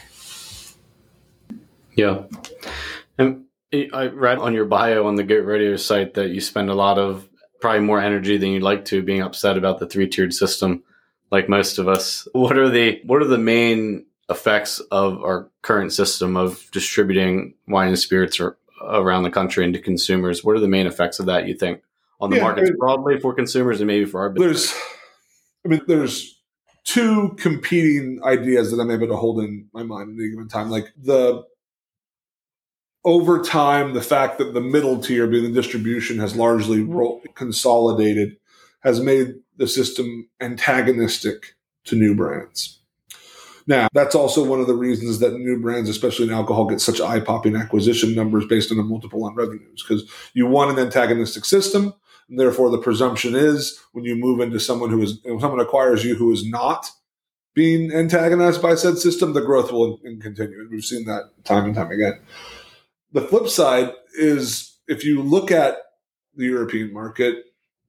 [1.99, 2.23] Yeah.
[3.17, 3.45] And
[3.93, 6.97] I read on your bio on the Get Radio site that you spend a lot
[6.97, 7.27] of
[7.59, 10.83] probably more energy than you'd like to being upset about the three tiered system,
[11.29, 12.27] like most of us.
[12.31, 17.89] What are the what are the main effects of our current system of distributing wine
[17.89, 20.43] and spirits or, around the country into consumers?
[20.43, 21.81] What are the main effects of that you think
[22.21, 24.71] on the yeah, markets broadly for consumers and maybe for our business?
[24.71, 24.83] There's,
[25.65, 26.39] I mean, there's
[26.85, 30.69] two competing ideas that I'm able to hold in my mind at any given time.
[30.69, 31.43] Like the
[33.05, 36.87] over time, the fact that the middle tier, being the distribution, has largely
[37.35, 38.37] consolidated,
[38.81, 42.81] has made the system antagonistic to new brands.
[43.67, 46.99] Now, that's also one of the reasons that new brands, especially in alcohol, get such
[46.99, 51.45] eye popping acquisition numbers based on a multiple on revenues, because you want an antagonistic
[51.45, 51.93] system.
[52.29, 56.03] And therefore, the presumption is when you move into someone who is, when someone acquires
[56.03, 56.89] you who is not
[57.53, 60.59] being antagonized by said system, the growth will continue.
[60.61, 62.19] And we've seen that time and time again.
[63.11, 65.77] The flip side is if you look at
[66.35, 67.45] the European market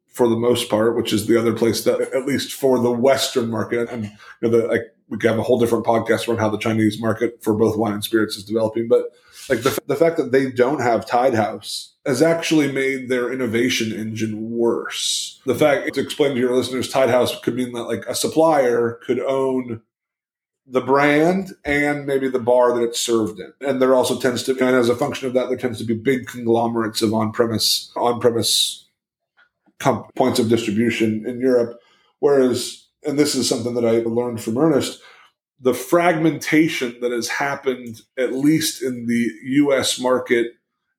[0.08, 3.48] for the most part, which is the other place that, at least for the Western
[3.50, 4.10] market, and you
[4.42, 7.42] know, the, like we could have a whole different podcast on how the Chinese market
[7.42, 8.88] for both wine and spirits is developing.
[8.88, 9.06] But
[9.48, 13.92] like the, the fact that they don't have tied house has actually made their innovation
[13.92, 15.40] engine worse.
[15.46, 19.00] The fact to explain to your listeners, tied house could mean that like a supplier
[19.04, 19.82] could own
[20.66, 23.52] the brand and maybe the bar that it's served in.
[23.60, 25.94] And there also tends to, and as a function of that, there tends to be
[25.94, 28.86] big conglomerates of on-premise on-premise
[30.14, 31.80] points of distribution in Europe.
[32.18, 35.00] Whereas, and this is something that I learned from Ernest,
[35.58, 39.98] the fragmentation that has happened, at least in the U.S.
[39.98, 40.52] market,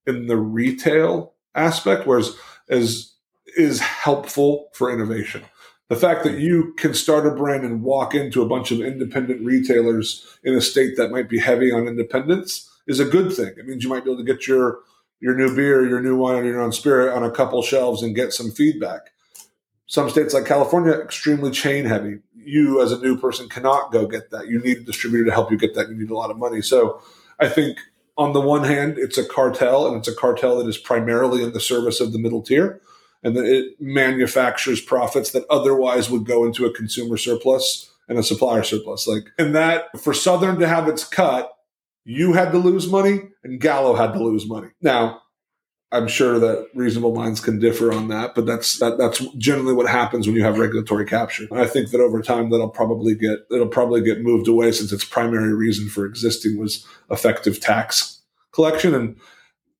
[0.05, 2.35] in the retail aspect, whereas
[2.69, 3.13] as
[3.55, 5.43] is helpful for innovation
[5.91, 9.45] the fact that you can start a brand and walk into a bunch of independent
[9.45, 13.53] retailers in a state that might be heavy on independence is a good thing.
[13.57, 14.79] It means you might be able to get your
[15.19, 18.15] your new beer, your new wine, or your own spirit on a couple shelves and
[18.15, 19.11] get some feedback.
[19.85, 22.19] Some states like California, extremely chain heavy.
[22.37, 24.47] You as a new person cannot go get that.
[24.47, 25.89] You need a distributor to help you get that.
[25.89, 26.61] You need a lot of money.
[26.61, 27.01] So
[27.37, 27.77] I think
[28.17, 31.51] on the one hand, it's a cartel and it's a cartel that is primarily in
[31.51, 32.79] the service of the middle tier
[33.23, 38.23] and that it manufactures profits that otherwise would go into a consumer surplus and a
[38.23, 39.07] supplier surplus.
[39.07, 41.51] Like, and that for Southern to have its cut,
[42.03, 44.69] you had to lose money and Gallo had to lose money.
[44.81, 45.21] Now,
[45.93, 49.89] I'm sure that reasonable minds can differ on that, but that's that, that's generally what
[49.89, 51.47] happens when you have regulatory capture.
[51.51, 54.93] And I think that over time that'll probably get it'll probably get moved away since
[54.93, 58.21] its primary reason for existing was effective tax
[58.53, 58.95] collection.
[58.95, 59.17] And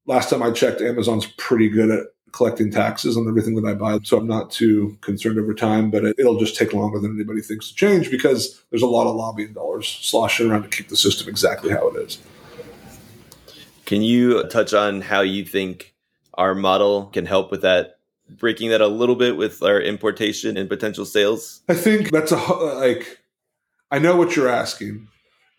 [0.06, 4.00] last time I checked, Amazon's pretty good at collecting taxes on everything that I buy.
[4.04, 7.42] So I'm not too concerned over time, but it, will just take longer than anybody
[7.42, 10.98] thinks to change because there's a lot of lobbying dollars sloshing around to keep the
[10.98, 12.20] system exactly how it is.
[13.86, 15.94] Can you touch on how you think
[16.36, 17.98] our model can help with that
[18.30, 21.62] breaking that a little bit with our importation and potential sales?
[21.68, 23.20] I think that's a like
[23.92, 25.08] I know what you're asking.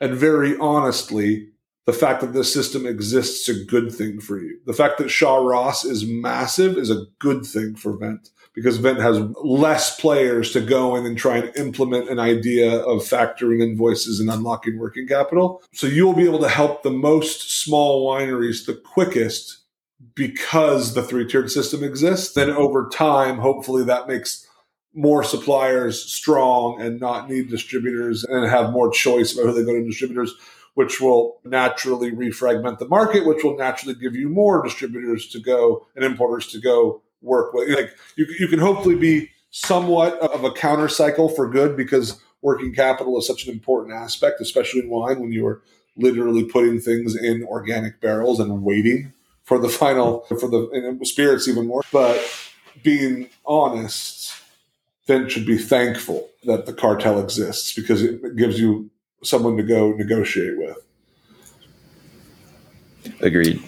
[0.00, 1.51] And very honestly,
[1.86, 4.58] the fact that this system exists is a good thing for you.
[4.66, 9.00] The fact that Shaw Ross is massive is a good thing for Vint because Vint
[9.00, 14.20] has less players to go in and try and implement an idea of factoring invoices
[14.20, 15.62] and unlocking working capital.
[15.72, 19.58] So you'll be able to help the most small wineries the quickest
[20.14, 22.34] because the three tiered system exists.
[22.34, 24.46] Then over time, hopefully that makes
[24.94, 29.72] more suppliers strong and not need distributors and have more choice about who they go
[29.72, 30.34] to distributors,
[30.74, 35.86] which will naturally refragment the market, which will naturally give you more distributors to go
[35.94, 37.68] and importers to go work with.
[37.68, 42.74] Like you, you can hopefully be somewhat of a counter cycle for good because working
[42.74, 45.62] capital is such an important aspect, especially in wine when you are
[45.96, 49.12] literally putting things in organic barrels and waiting
[49.44, 51.82] for the final for the spirits even more.
[51.92, 52.18] But
[52.82, 54.32] being honest,
[55.06, 58.90] then should be thankful that the cartel exists because it gives you
[59.22, 60.78] someone to go negotiate with.
[63.20, 63.62] Agreed.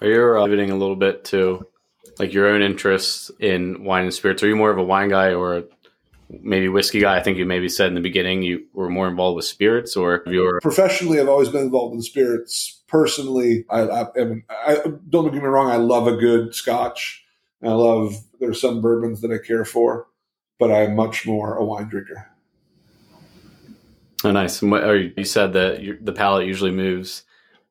[0.00, 1.66] Are you uh, pivoting a little bit to
[2.18, 4.42] like your own interests in wine and spirits?
[4.42, 5.64] Are you more of a wine guy or
[6.28, 7.16] maybe whiskey guy?
[7.16, 10.22] I think you maybe said in the beginning you were more involved with spirits, or
[10.26, 11.20] you're professionally.
[11.20, 12.82] I've always been involved in spirits.
[12.86, 14.04] Personally, I, I,
[14.50, 15.70] I don't get me wrong.
[15.70, 17.24] I love a good Scotch.
[17.62, 20.06] I love there's some bourbons that I care for,
[20.58, 22.33] but I'm much more a wine drinker.
[24.24, 24.62] Oh, nice.
[24.62, 24.82] And what,
[25.16, 27.24] you said that the palate usually moves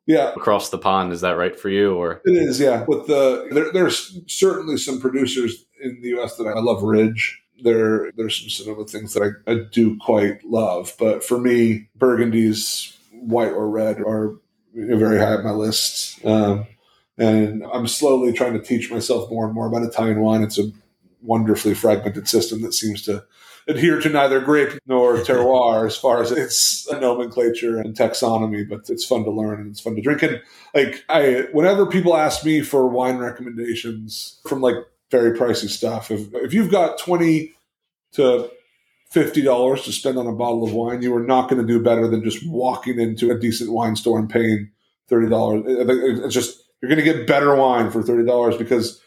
[0.06, 0.34] yeah.
[0.36, 1.12] across the pond.
[1.12, 2.22] Is that right for you or?
[2.26, 2.86] It is yeah.
[2.88, 7.42] With the there, there's certainly some producers in the us that i love ridge.
[7.64, 10.94] There there's some sonoma things that I, I do quite love.
[11.00, 14.36] But for me burgundies white or red are
[14.74, 16.24] very high on my list.
[16.26, 16.68] Um,
[17.16, 20.42] and i'm slowly trying to teach myself more and more about italian wine.
[20.42, 20.72] It's a
[21.22, 23.24] wonderfully fragmented system that seems to
[23.68, 28.90] adhere to neither grape nor terroir as far as its a nomenclature and taxonomy, but
[28.90, 30.22] it's fun to learn and it's fun to drink.
[30.24, 30.42] And
[30.74, 34.76] like I, whenever people ask me for wine recommendations from like
[35.12, 37.54] very pricey stuff, if if you've got twenty
[38.14, 38.50] to
[39.12, 41.82] fifty dollars to spend on a bottle of wine, you are not going to do
[41.82, 44.70] better than just walking into a decent wine store and paying
[45.08, 45.64] thirty dollars.
[45.68, 49.02] It's just you're going to get better wine for thirty dollars because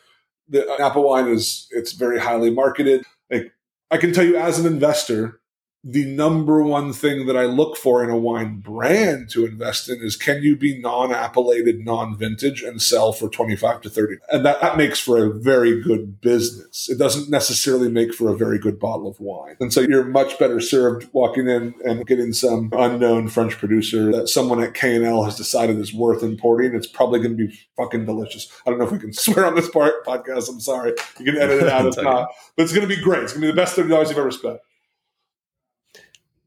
[0.48, 3.04] the Napa wine is it's very highly marketed.
[3.30, 3.52] Like
[3.90, 5.40] I can tell you as an investor,
[5.88, 10.00] the number one thing that I look for in a wine brand to invest in
[10.00, 14.16] is can you be non-appellated, non-vintage and sell for 25 to 30?
[14.30, 16.88] And that, that makes for a very good business.
[16.88, 19.56] It doesn't necessarily make for a very good bottle of wine.
[19.60, 24.28] And so you're much better served walking in and getting some unknown French producer that
[24.28, 26.74] someone at K&L has decided is worth importing.
[26.74, 28.50] It's probably going to be fucking delicious.
[28.66, 30.48] I don't know if we can swear on this part podcast.
[30.48, 30.94] I'm sorry.
[31.20, 32.30] You can edit it out if not.
[32.56, 33.22] But it's going to be great.
[33.22, 34.58] It's going to be the best $30 you've ever spent.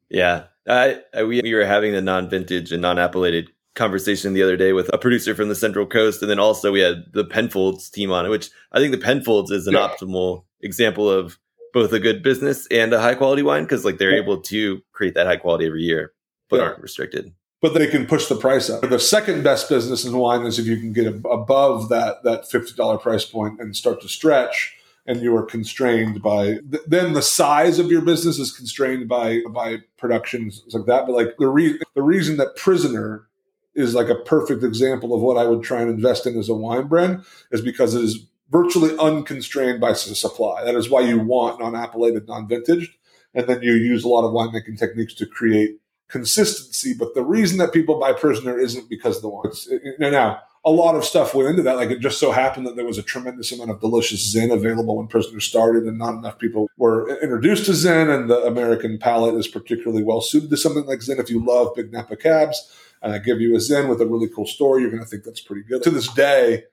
[0.09, 0.45] Yeah.
[0.67, 4.57] I, I, we, we were having the non vintage and non appellated conversation the other
[4.57, 6.21] day with a producer from the Central Coast.
[6.21, 9.51] And then also we had the Penfolds team on it, which I think the Penfolds
[9.51, 9.87] is an yeah.
[9.87, 11.39] optimal example of
[11.73, 14.21] both a good business and a high quality wine because like they're yeah.
[14.21, 16.13] able to create that high quality every year,
[16.49, 16.63] but yeah.
[16.63, 17.33] aren't restricted.
[17.61, 18.81] But they can push the price up.
[18.81, 22.73] The second best business in wine is if you can get above that that fifty
[22.73, 24.77] dollar price point and start to stretch
[25.09, 29.77] and you are constrained by then the size of your business is constrained by by
[29.97, 33.27] productions like that but like the re- the reason that prisoner
[33.75, 36.53] is like a perfect example of what I would try and invest in as a
[36.53, 40.63] wine brand is because it is virtually unconstrained by supply.
[40.63, 42.89] That is why you want non-appellated, non-vintaged,
[43.33, 46.95] and then you use a lot of winemaking techniques to create consistency.
[46.97, 49.45] But the reason that people buy Prisoner isn't because of the wine.
[49.45, 51.77] It's, now, a lot of stuff went into that.
[51.77, 54.97] Like it just so happened that there was a tremendous amount of delicious Zin available
[54.97, 58.09] when Prisoner started, and not enough people were introduced to Zin.
[58.09, 61.19] And the American palate is particularly well suited to something like Zin.
[61.19, 64.27] If you love Big Napa cabs, and I give you a Zin with a really
[64.27, 65.83] cool story, you're going to think that's pretty good.
[65.83, 66.65] To this day,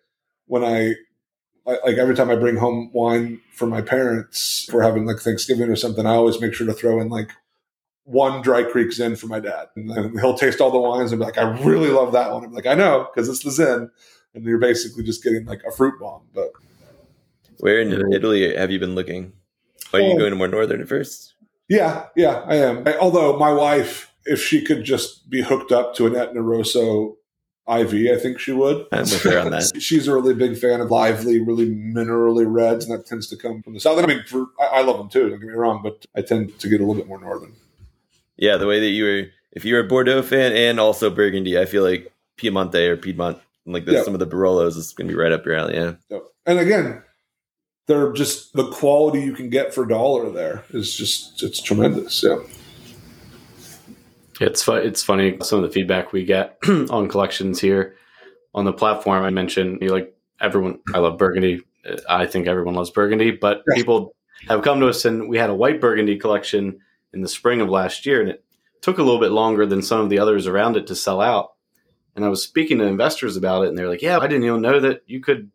[0.46, 0.94] when I
[1.66, 5.76] like every time I bring home wine for my parents for having like Thanksgiving or
[5.76, 7.30] something, I always make sure to throw in like
[8.06, 9.66] one Dry Creek Zin for my dad.
[9.74, 12.44] And then he'll taste all the wines and be like, I really love that one.
[12.44, 13.90] I'm like, I know, because it's the Zin.
[14.32, 16.22] And you're basically just getting like a fruit bomb.
[16.32, 16.52] But
[17.58, 19.32] where in Italy have you been looking?
[19.92, 20.18] Are you oh.
[20.18, 21.34] going to more northern at first?
[21.68, 22.86] Yeah, yeah, I am.
[22.86, 27.16] I, although my wife, if she could just be hooked up to an Etna Rosso
[27.68, 28.86] IV, I think she would.
[28.92, 29.72] I'm with her on that.
[29.82, 33.62] She's a really big fan of lively, really minerally reds, and that tends to come
[33.62, 33.98] from the south.
[33.98, 35.28] I mean, for, I, I love them too.
[35.28, 37.54] Don't get me wrong, but I tend to get a little bit more northern.
[38.36, 39.22] Yeah, the way that you were,
[39.52, 43.84] if you're a Bordeaux fan and also Burgundy, I feel like Piemonte or Piedmont like
[43.84, 45.74] the, some of the Barolos is going to be right up your alley.
[45.74, 46.18] Yeah.
[46.46, 47.02] And again,
[47.86, 52.22] they're just the quality you can get for dollar there is just it's tremendous.
[52.22, 52.38] Yeah.
[54.40, 56.58] It's fu- it's funny some of the feedback we get
[56.90, 57.96] on collections here
[58.54, 59.24] on the platform.
[59.24, 60.78] I mentioned you like everyone.
[60.94, 61.62] I love Burgundy.
[62.08, 63.74] I think everyone loves Burgundy, but yeah.
[63.74, 64.14] people
[64.48, 66.78] have come to us and we had a white Burgundy collection
[67.16, 68.44] in the spring of last year, and it
[68.80, 71.54] took a little bit longer than some of the others around it to sell out.
[72.14, 74.62] And I was speaking to investors about it, and they're like, "Yeah, I didn't even
[74.62, 75.50] know that you could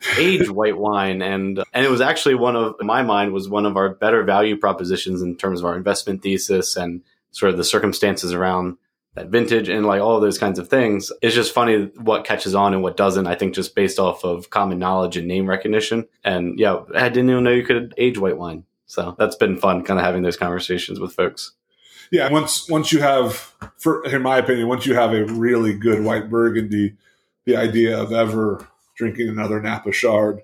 [0.18, 1.22] age white wine.
[1.22, 4.22] And and it was actually one of in my mind was one of our better
[4.22, 8.76] value propositions in terms of our investment thesis and sort of the circumstances around
[9.14, 11.10] that vintage and like all of those kinds of things.
[11.20, 14.50] It's just funny what catches on and what doesn't i think just based off of
[14.50, 16.06] common knowledge and name recognition.
[16.22, 19.84] And yeah i didn't even know you could age white wine so that's been fun
[19.84, 21.52] kind of having those conversations with folks
[22.10, 26.02] yeah once once you have for in my opinion once you have a really good
[26.02, 26.96] white burgundy
[27.48, 28.68] the idea of ever
[28.98, 30.42] drinking another Napa Chard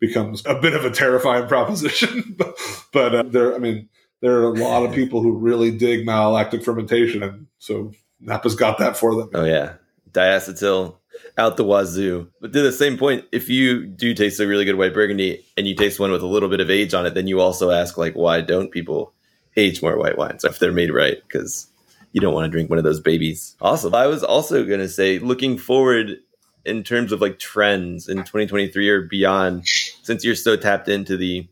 [0.00, 2.34] becomes a bit of a terrifying proposition.
[2.36, 2.58] but,
[2.92, 3.88] but uh, there, I mean,
[4.20, 8.78] there are a lot of people who really dig malolactic fermentation, and so Napa's got
[8.78, 9.30] that for them.
[9.32, 9.74] Oh yeah,
[10.10, 10.96] diacetyl
[11.38, 12.28] out the wazoo.
[12.40, 15.66] But to the same point, if you do taste a really good white burgundy and
[15.66, 17.96] you taste one with a little bit of age on it, then you also ask
[17.96, 19.12] like, why don't people
[19.56, 21.18] age more white wines if they're made right?
[21.22, 21.68] Because
[22.12, 23.56] you don't want to drink one of those babies.
[23.60, 23.94] Awesome.
[23.94, 26.18] I was also going to say, looking forward
[26.64, 29.66] in terms of like trends in 2023 or beyond
[30.02, 31.46] since you're so tapped into the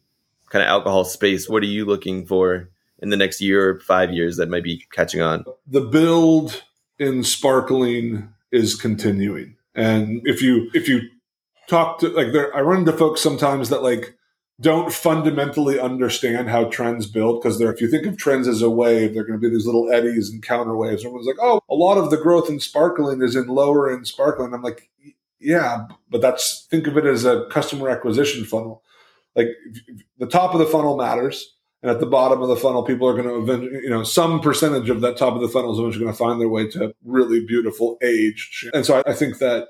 [0.51, 2.69] kind of alcohol space what are you looking for
[3.01, 6.63] in the next year or five years that might be catching on the build
[6.99, 11.03] in sparkling is continuing and if you if you
[11.69, 14.17] talk to like there i run into folks sometimes that like
[14.61, 18.69] don't fundamentally understand how trends build because they're if you think of trends as a
[18.69, 21.03] wave, they're going to be these little eddies and counter waves.
[21.03, 24.53] Everyone's like, oh, a lot of the growth in sparkling is in lower end sparkling.
[24.53, 24.91] I'm like,
[25.39, 28.83] yeah, but that's think of it as a customer acquisition funnel.
[29.35, 29.49] Like
[30.19, 33.15] the top of the funnel matters, and at the bottom of the funnel, people are
[33.15, 36.05] going to eventually, you know, some percentage of that top of the funnel is eventually
[36.05, 38.69] going to find their way to really beautiful aged.
[38.75, 39.69] And so I, I think that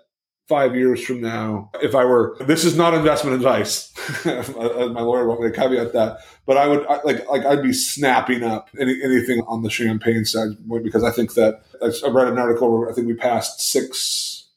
[0.48, 3.92] five years from now, if I were, this is not investment advice.
[4.26, 7.72] Uh, my lawyer won't me to caveat that, but I would like, like I'd be
[7.72, 10.48] snapping up any, anything on the champagne side
[10.82, 14.48] because I think that I read an article where I think we passed six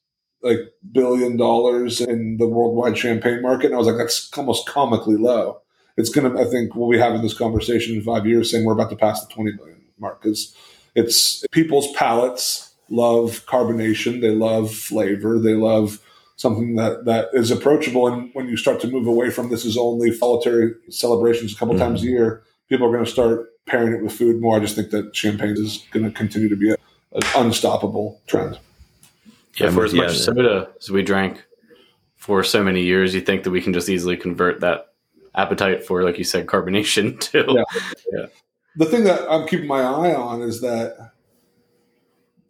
[0.41, 0.59] like
[0.91, 3.67] billion dollars in the worldwide champagne market.
[3.67, 5.61] And I was like, that's almost comically low.
[5.95, 8.73] It's going to, I think we'll be having this conversation in five years saying we're
[8.73, 10.55] about to pass the 20 billion mark because
[10.95, 14.21] it's people's palates love carbonation.
[14.21, 15.39] They love flavor.
[15.39, 15.99] They love
[16.35, 18.07] something that, that is approachable.
[18.07, 21.75] And when you start to move away from this is only solitary celebrations a couple
[21.75, 21.83] mm-hmm.
[21.83, 24.57] times a year, people are going to start pairing it with food more.
[24.57, 26.77] I just think that champagne is going to continue to be an
[27.35, 28.59] unstoppable trend.
[29.55, 31.45] Yeah, for as much soda as we drank
[32.15, 34.92] for so many years, you think that we can just easily convert that
[35.35, 37.45] appetite for, like you said, carbonation too.
[37.47, 37.63] Yeah.
[38.11, 38.25] yeah.
[38.75, 41.11] The thing that I'm keeping my eye on is that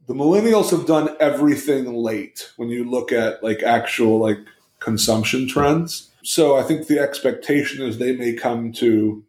[0.07, 4.39] the millennials have done everything late when you look at like actual like
[4.79, 6.09] consumption trends.
[6.23, 9.23] So I think the expectation is they may come to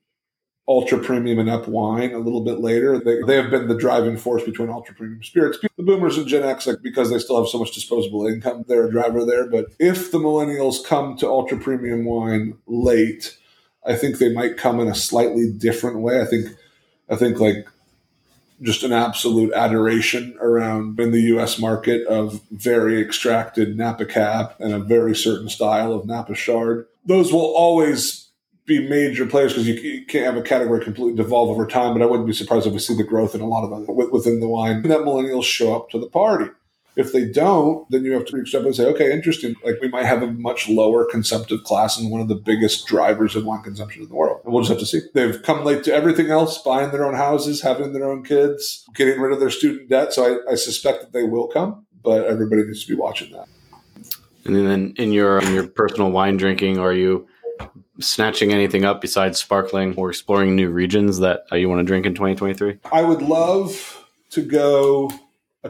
[0.66, 2.98] ultra premium and up wine a little bit later.
[2.98, 5.58] They, they have been the driving force between ultra premium spirits.
[5.76, 8.86] The boomers and Gen X, like because they still have so much disposable income, they're
[8.86, 9.48] a driver there.
[9.48, 13.36] But if the millennials come to ultra premium wine late,
[13.86, 16.20] I think they might come in a slightly different way.
[16.20, 16.48] I think,
[17.10, 17.66] I think like
[18.62, 21.58] just an absolute adoration around in the U.S.
[21.58, 26.86] market of very extracted Napa Cab and a very certain style of Napa Chard.
[27.04, 28.28] Those will always
[28.66, 31.92] be major players because you, can't have a category completely devolve over time.
[31.92, 34.10] But I wouldn't be surprised if we see the growth in a lot of them
[34.10, 34.82] within the wine.
[34.82, 36.50] That millennials show up to the party.
[36.96, 39.56] If they don't, then you have to reach up and say, okay, interesting.
[39.64, 43.34] Like we might have a much lower consumptive class and one of the biggest drivers
[43.34, 44.42] of wine consumption in the world.
[44.44, 45.00] And we'll just have to see.
[45.12, 49.20] They've come late to everything else, buying their own houses, having their own kids, getting
[49.20, 50.12] rid of their student debt.
[50.12, 53.48] So I, I suspect that they will come, but everybody needs to be watching that.
[54.44, 57.26] And then in your in your personal wine drinking, are you
[58.00, 62.06] snatching anything up besides sparkling or exploring new regions that uh, you want to drink
[62.06, 62.78] in 2023?
[62.92, 65.10] I would love to go.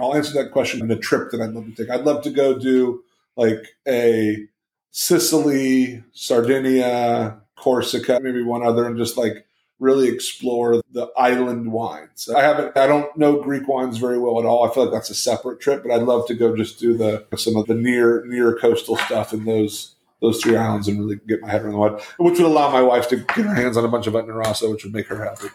[0.02, 1.90] I'll answer that question in a trip that I'd love to take.
[1.90, 3.02] I'd love to go do
[3.36, 4.46] like a
[4.90, 9.46] Sicily, Sardinia, Corsica, maybe one other, and just like
[9.80, 12.28] really explore the island wines.
[12.28, 14.68] I haven't, I don't know Greek wines very well at all.
[14.68, 17.26] I feel like that's a separate trip, but I'd love to go just do the
[17.36, 21.40] some of the near near coastal stuff in those those three islands and really get
[21.40, 23.84] my head around the water, which would allow my wife to get her hands on
[23.84, 25.48] a bunch of Etna Rosso, which would make her happy.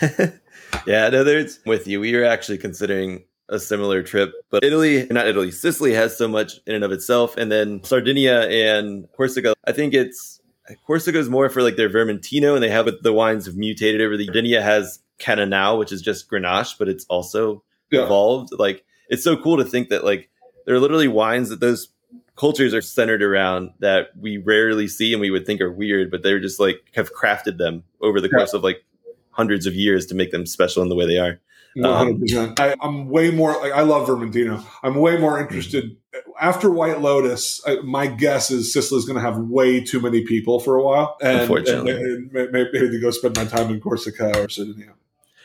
[0.86, 2.00] yeah, no, there's with you.
[2.00, 4.32] We were actually considering a similar trip.
[4.50, 7.36] But Italy, not Italy, Sicily has so much in and of itself.
[7.36, 10.40] And then Sardinia and Corsica, I think it's
[10.86, 14.00] Corsica is more for like their Vermentino, and they have it, the wines have mutated
[14.00, 14.26] over the.
[14.26, 18.04] Sardinia has Cannonau, which is just Grenache, but it's also yeah.
[18.04, 18.50] evolved.
[18.58, 20.28] Like it's so cool to think that like
[20.66, 21.88] there are literally wines that those
[22.36, 26.22] cultures are centered around that we rarely see and we would think are weird, but
[26.22, 28.84] they're just like have crafted them over the course of like
[29.30, 31.40] hundreds of years to make them special in the way they are.
[31.78, 32.60] Um, One hundred percent.
[32.80, 33.52] I'm way more.
[33.52, 34.64] Like, I love Vermentino.
[34.82, 35.42] I'm way more mm-hmm.
[35.42, 35.96] interested
[36.40, 37.60] after White Lotus.
[37.66, 40.82] I, my guess is Sicily is going to have way too many people for a
[40.82, 41.92] while, and, Unfortunately.
[41.92, 44.94] and, and maybe, maybe to go spend my time in Corsica or Sardinia.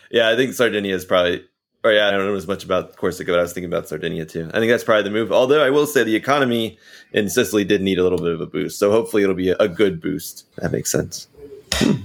[0.10, 1.46] Yeah, I think Sardinia is probably.
[1.86, 4.26] Or yeah, I don't know as much about Corsica, but I was thinking about Sardinia
[4.26, 4.50] too.
[4.54, 5.34] I think that's probably the move.
[5.34, 6.78] Although I will say the economy
[7.12, 9.68] in Sicily did need a little bit of a boost, so hopefully it'll be a
[9.68, 10.46] good boost.
[10.56, 11.28] That makes sense.
[11.74, 12.04] Hmm.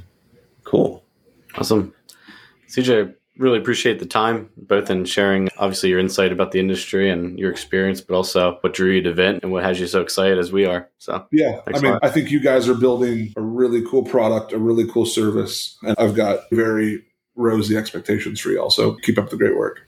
[0.64, 1.04] cool.
[1.54, 1.94] Awesome.
[2.68, 7.38] CJ, really appreciate the time, both in sharing obviously your insight about the industry and
[7.38, 10.38] your experience, but also what drew you to Vint and what has you so excited
[10.38, 10.88] as we are.
[10.98, 14.58] So yeah, I mean, I think you guys are building a really cool product, a
[14.58, 17.04] really cool service, and I've got very
[17.36, 18.60] rosy expectations for you.
[18.60, 19.80] Also, keep up the great work.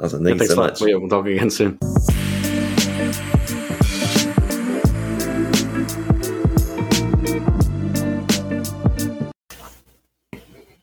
[0.00, 0.80] Awesome, thank yeah, you so much.
[0.80, 1.78] Yeah, we'll talk again soon.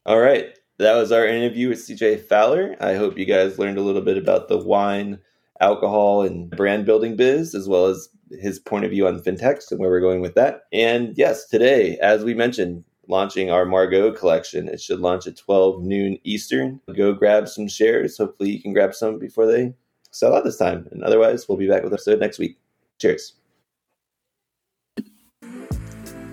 [0.05, 2.75] All right that was our interview with CJ Fowler.
[2.79, 5.19] I hope you guys learned a little bit about the wine,
[5.59, 9.79] alcohol, and brand building biz, as well as his point of view on fintechs and
[9.79, 10.63] where we're going with that.
[10.71, 14.69] And yes, today, as we mentioned, launching our Margaux collection.
[14.69, 16.79] It should launch at 12 noon Eastern.
[16.95, 18.17] Go grab some shares.
[18.17, 19.73] Hopefully, you can grab some before they
[20.11, 20.87] sell out this time.
[20.91, 22.57] And otherwise, we'll be back with episode next week.
[22.99, 23.38] Cheers.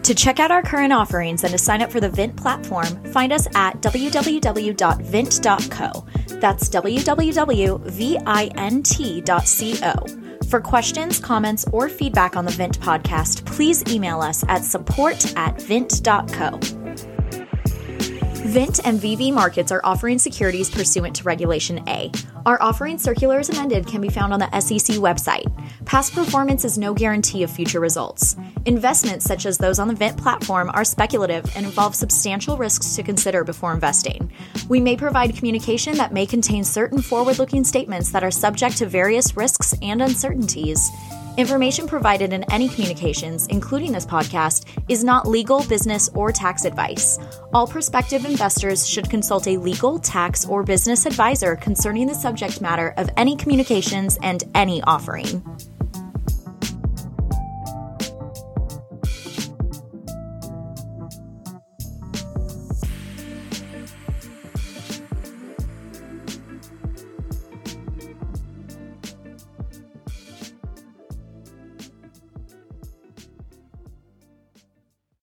[0.07, 3.33] To check out our current offerings and to sign up for the Vint platform, find
[3.33, 4.77] us at www.vint.co.
[6.39, 7.27] That's www.vint.co.
[10.49, 15.61] For questions, comments, or feedback on the Vint podcast, please email us at support at
[15.61, 16.86] vint.co.
[18.47, 22.11] Vint and VV Markets are offering securities pursuant to Regulation A.
[22.47, 25.51] Our offering circular circulars amended can be found on the SEC website.
[25.84, 28.36] Past performance is no guarantee of future results.
[28.66, 33.03] Investments such as those on the Vint platform are speculative and involve substantial risks to
[33.03, 34.30] consider before investing.
[34.68, 38.86] We may provide communication that may contain certain forward looking statements that are subject to
[38.86, 40.90] various risks and uncertainties.
[41.37, 47.18] Information provided in any communications, including this podcast, is not legal, business, or tax advice.
[47.53, 52.95] All prospective investors should consult a legal, tax, or business advisor concerning the subject matter
[52.97, 55.43] of any communications and any offering.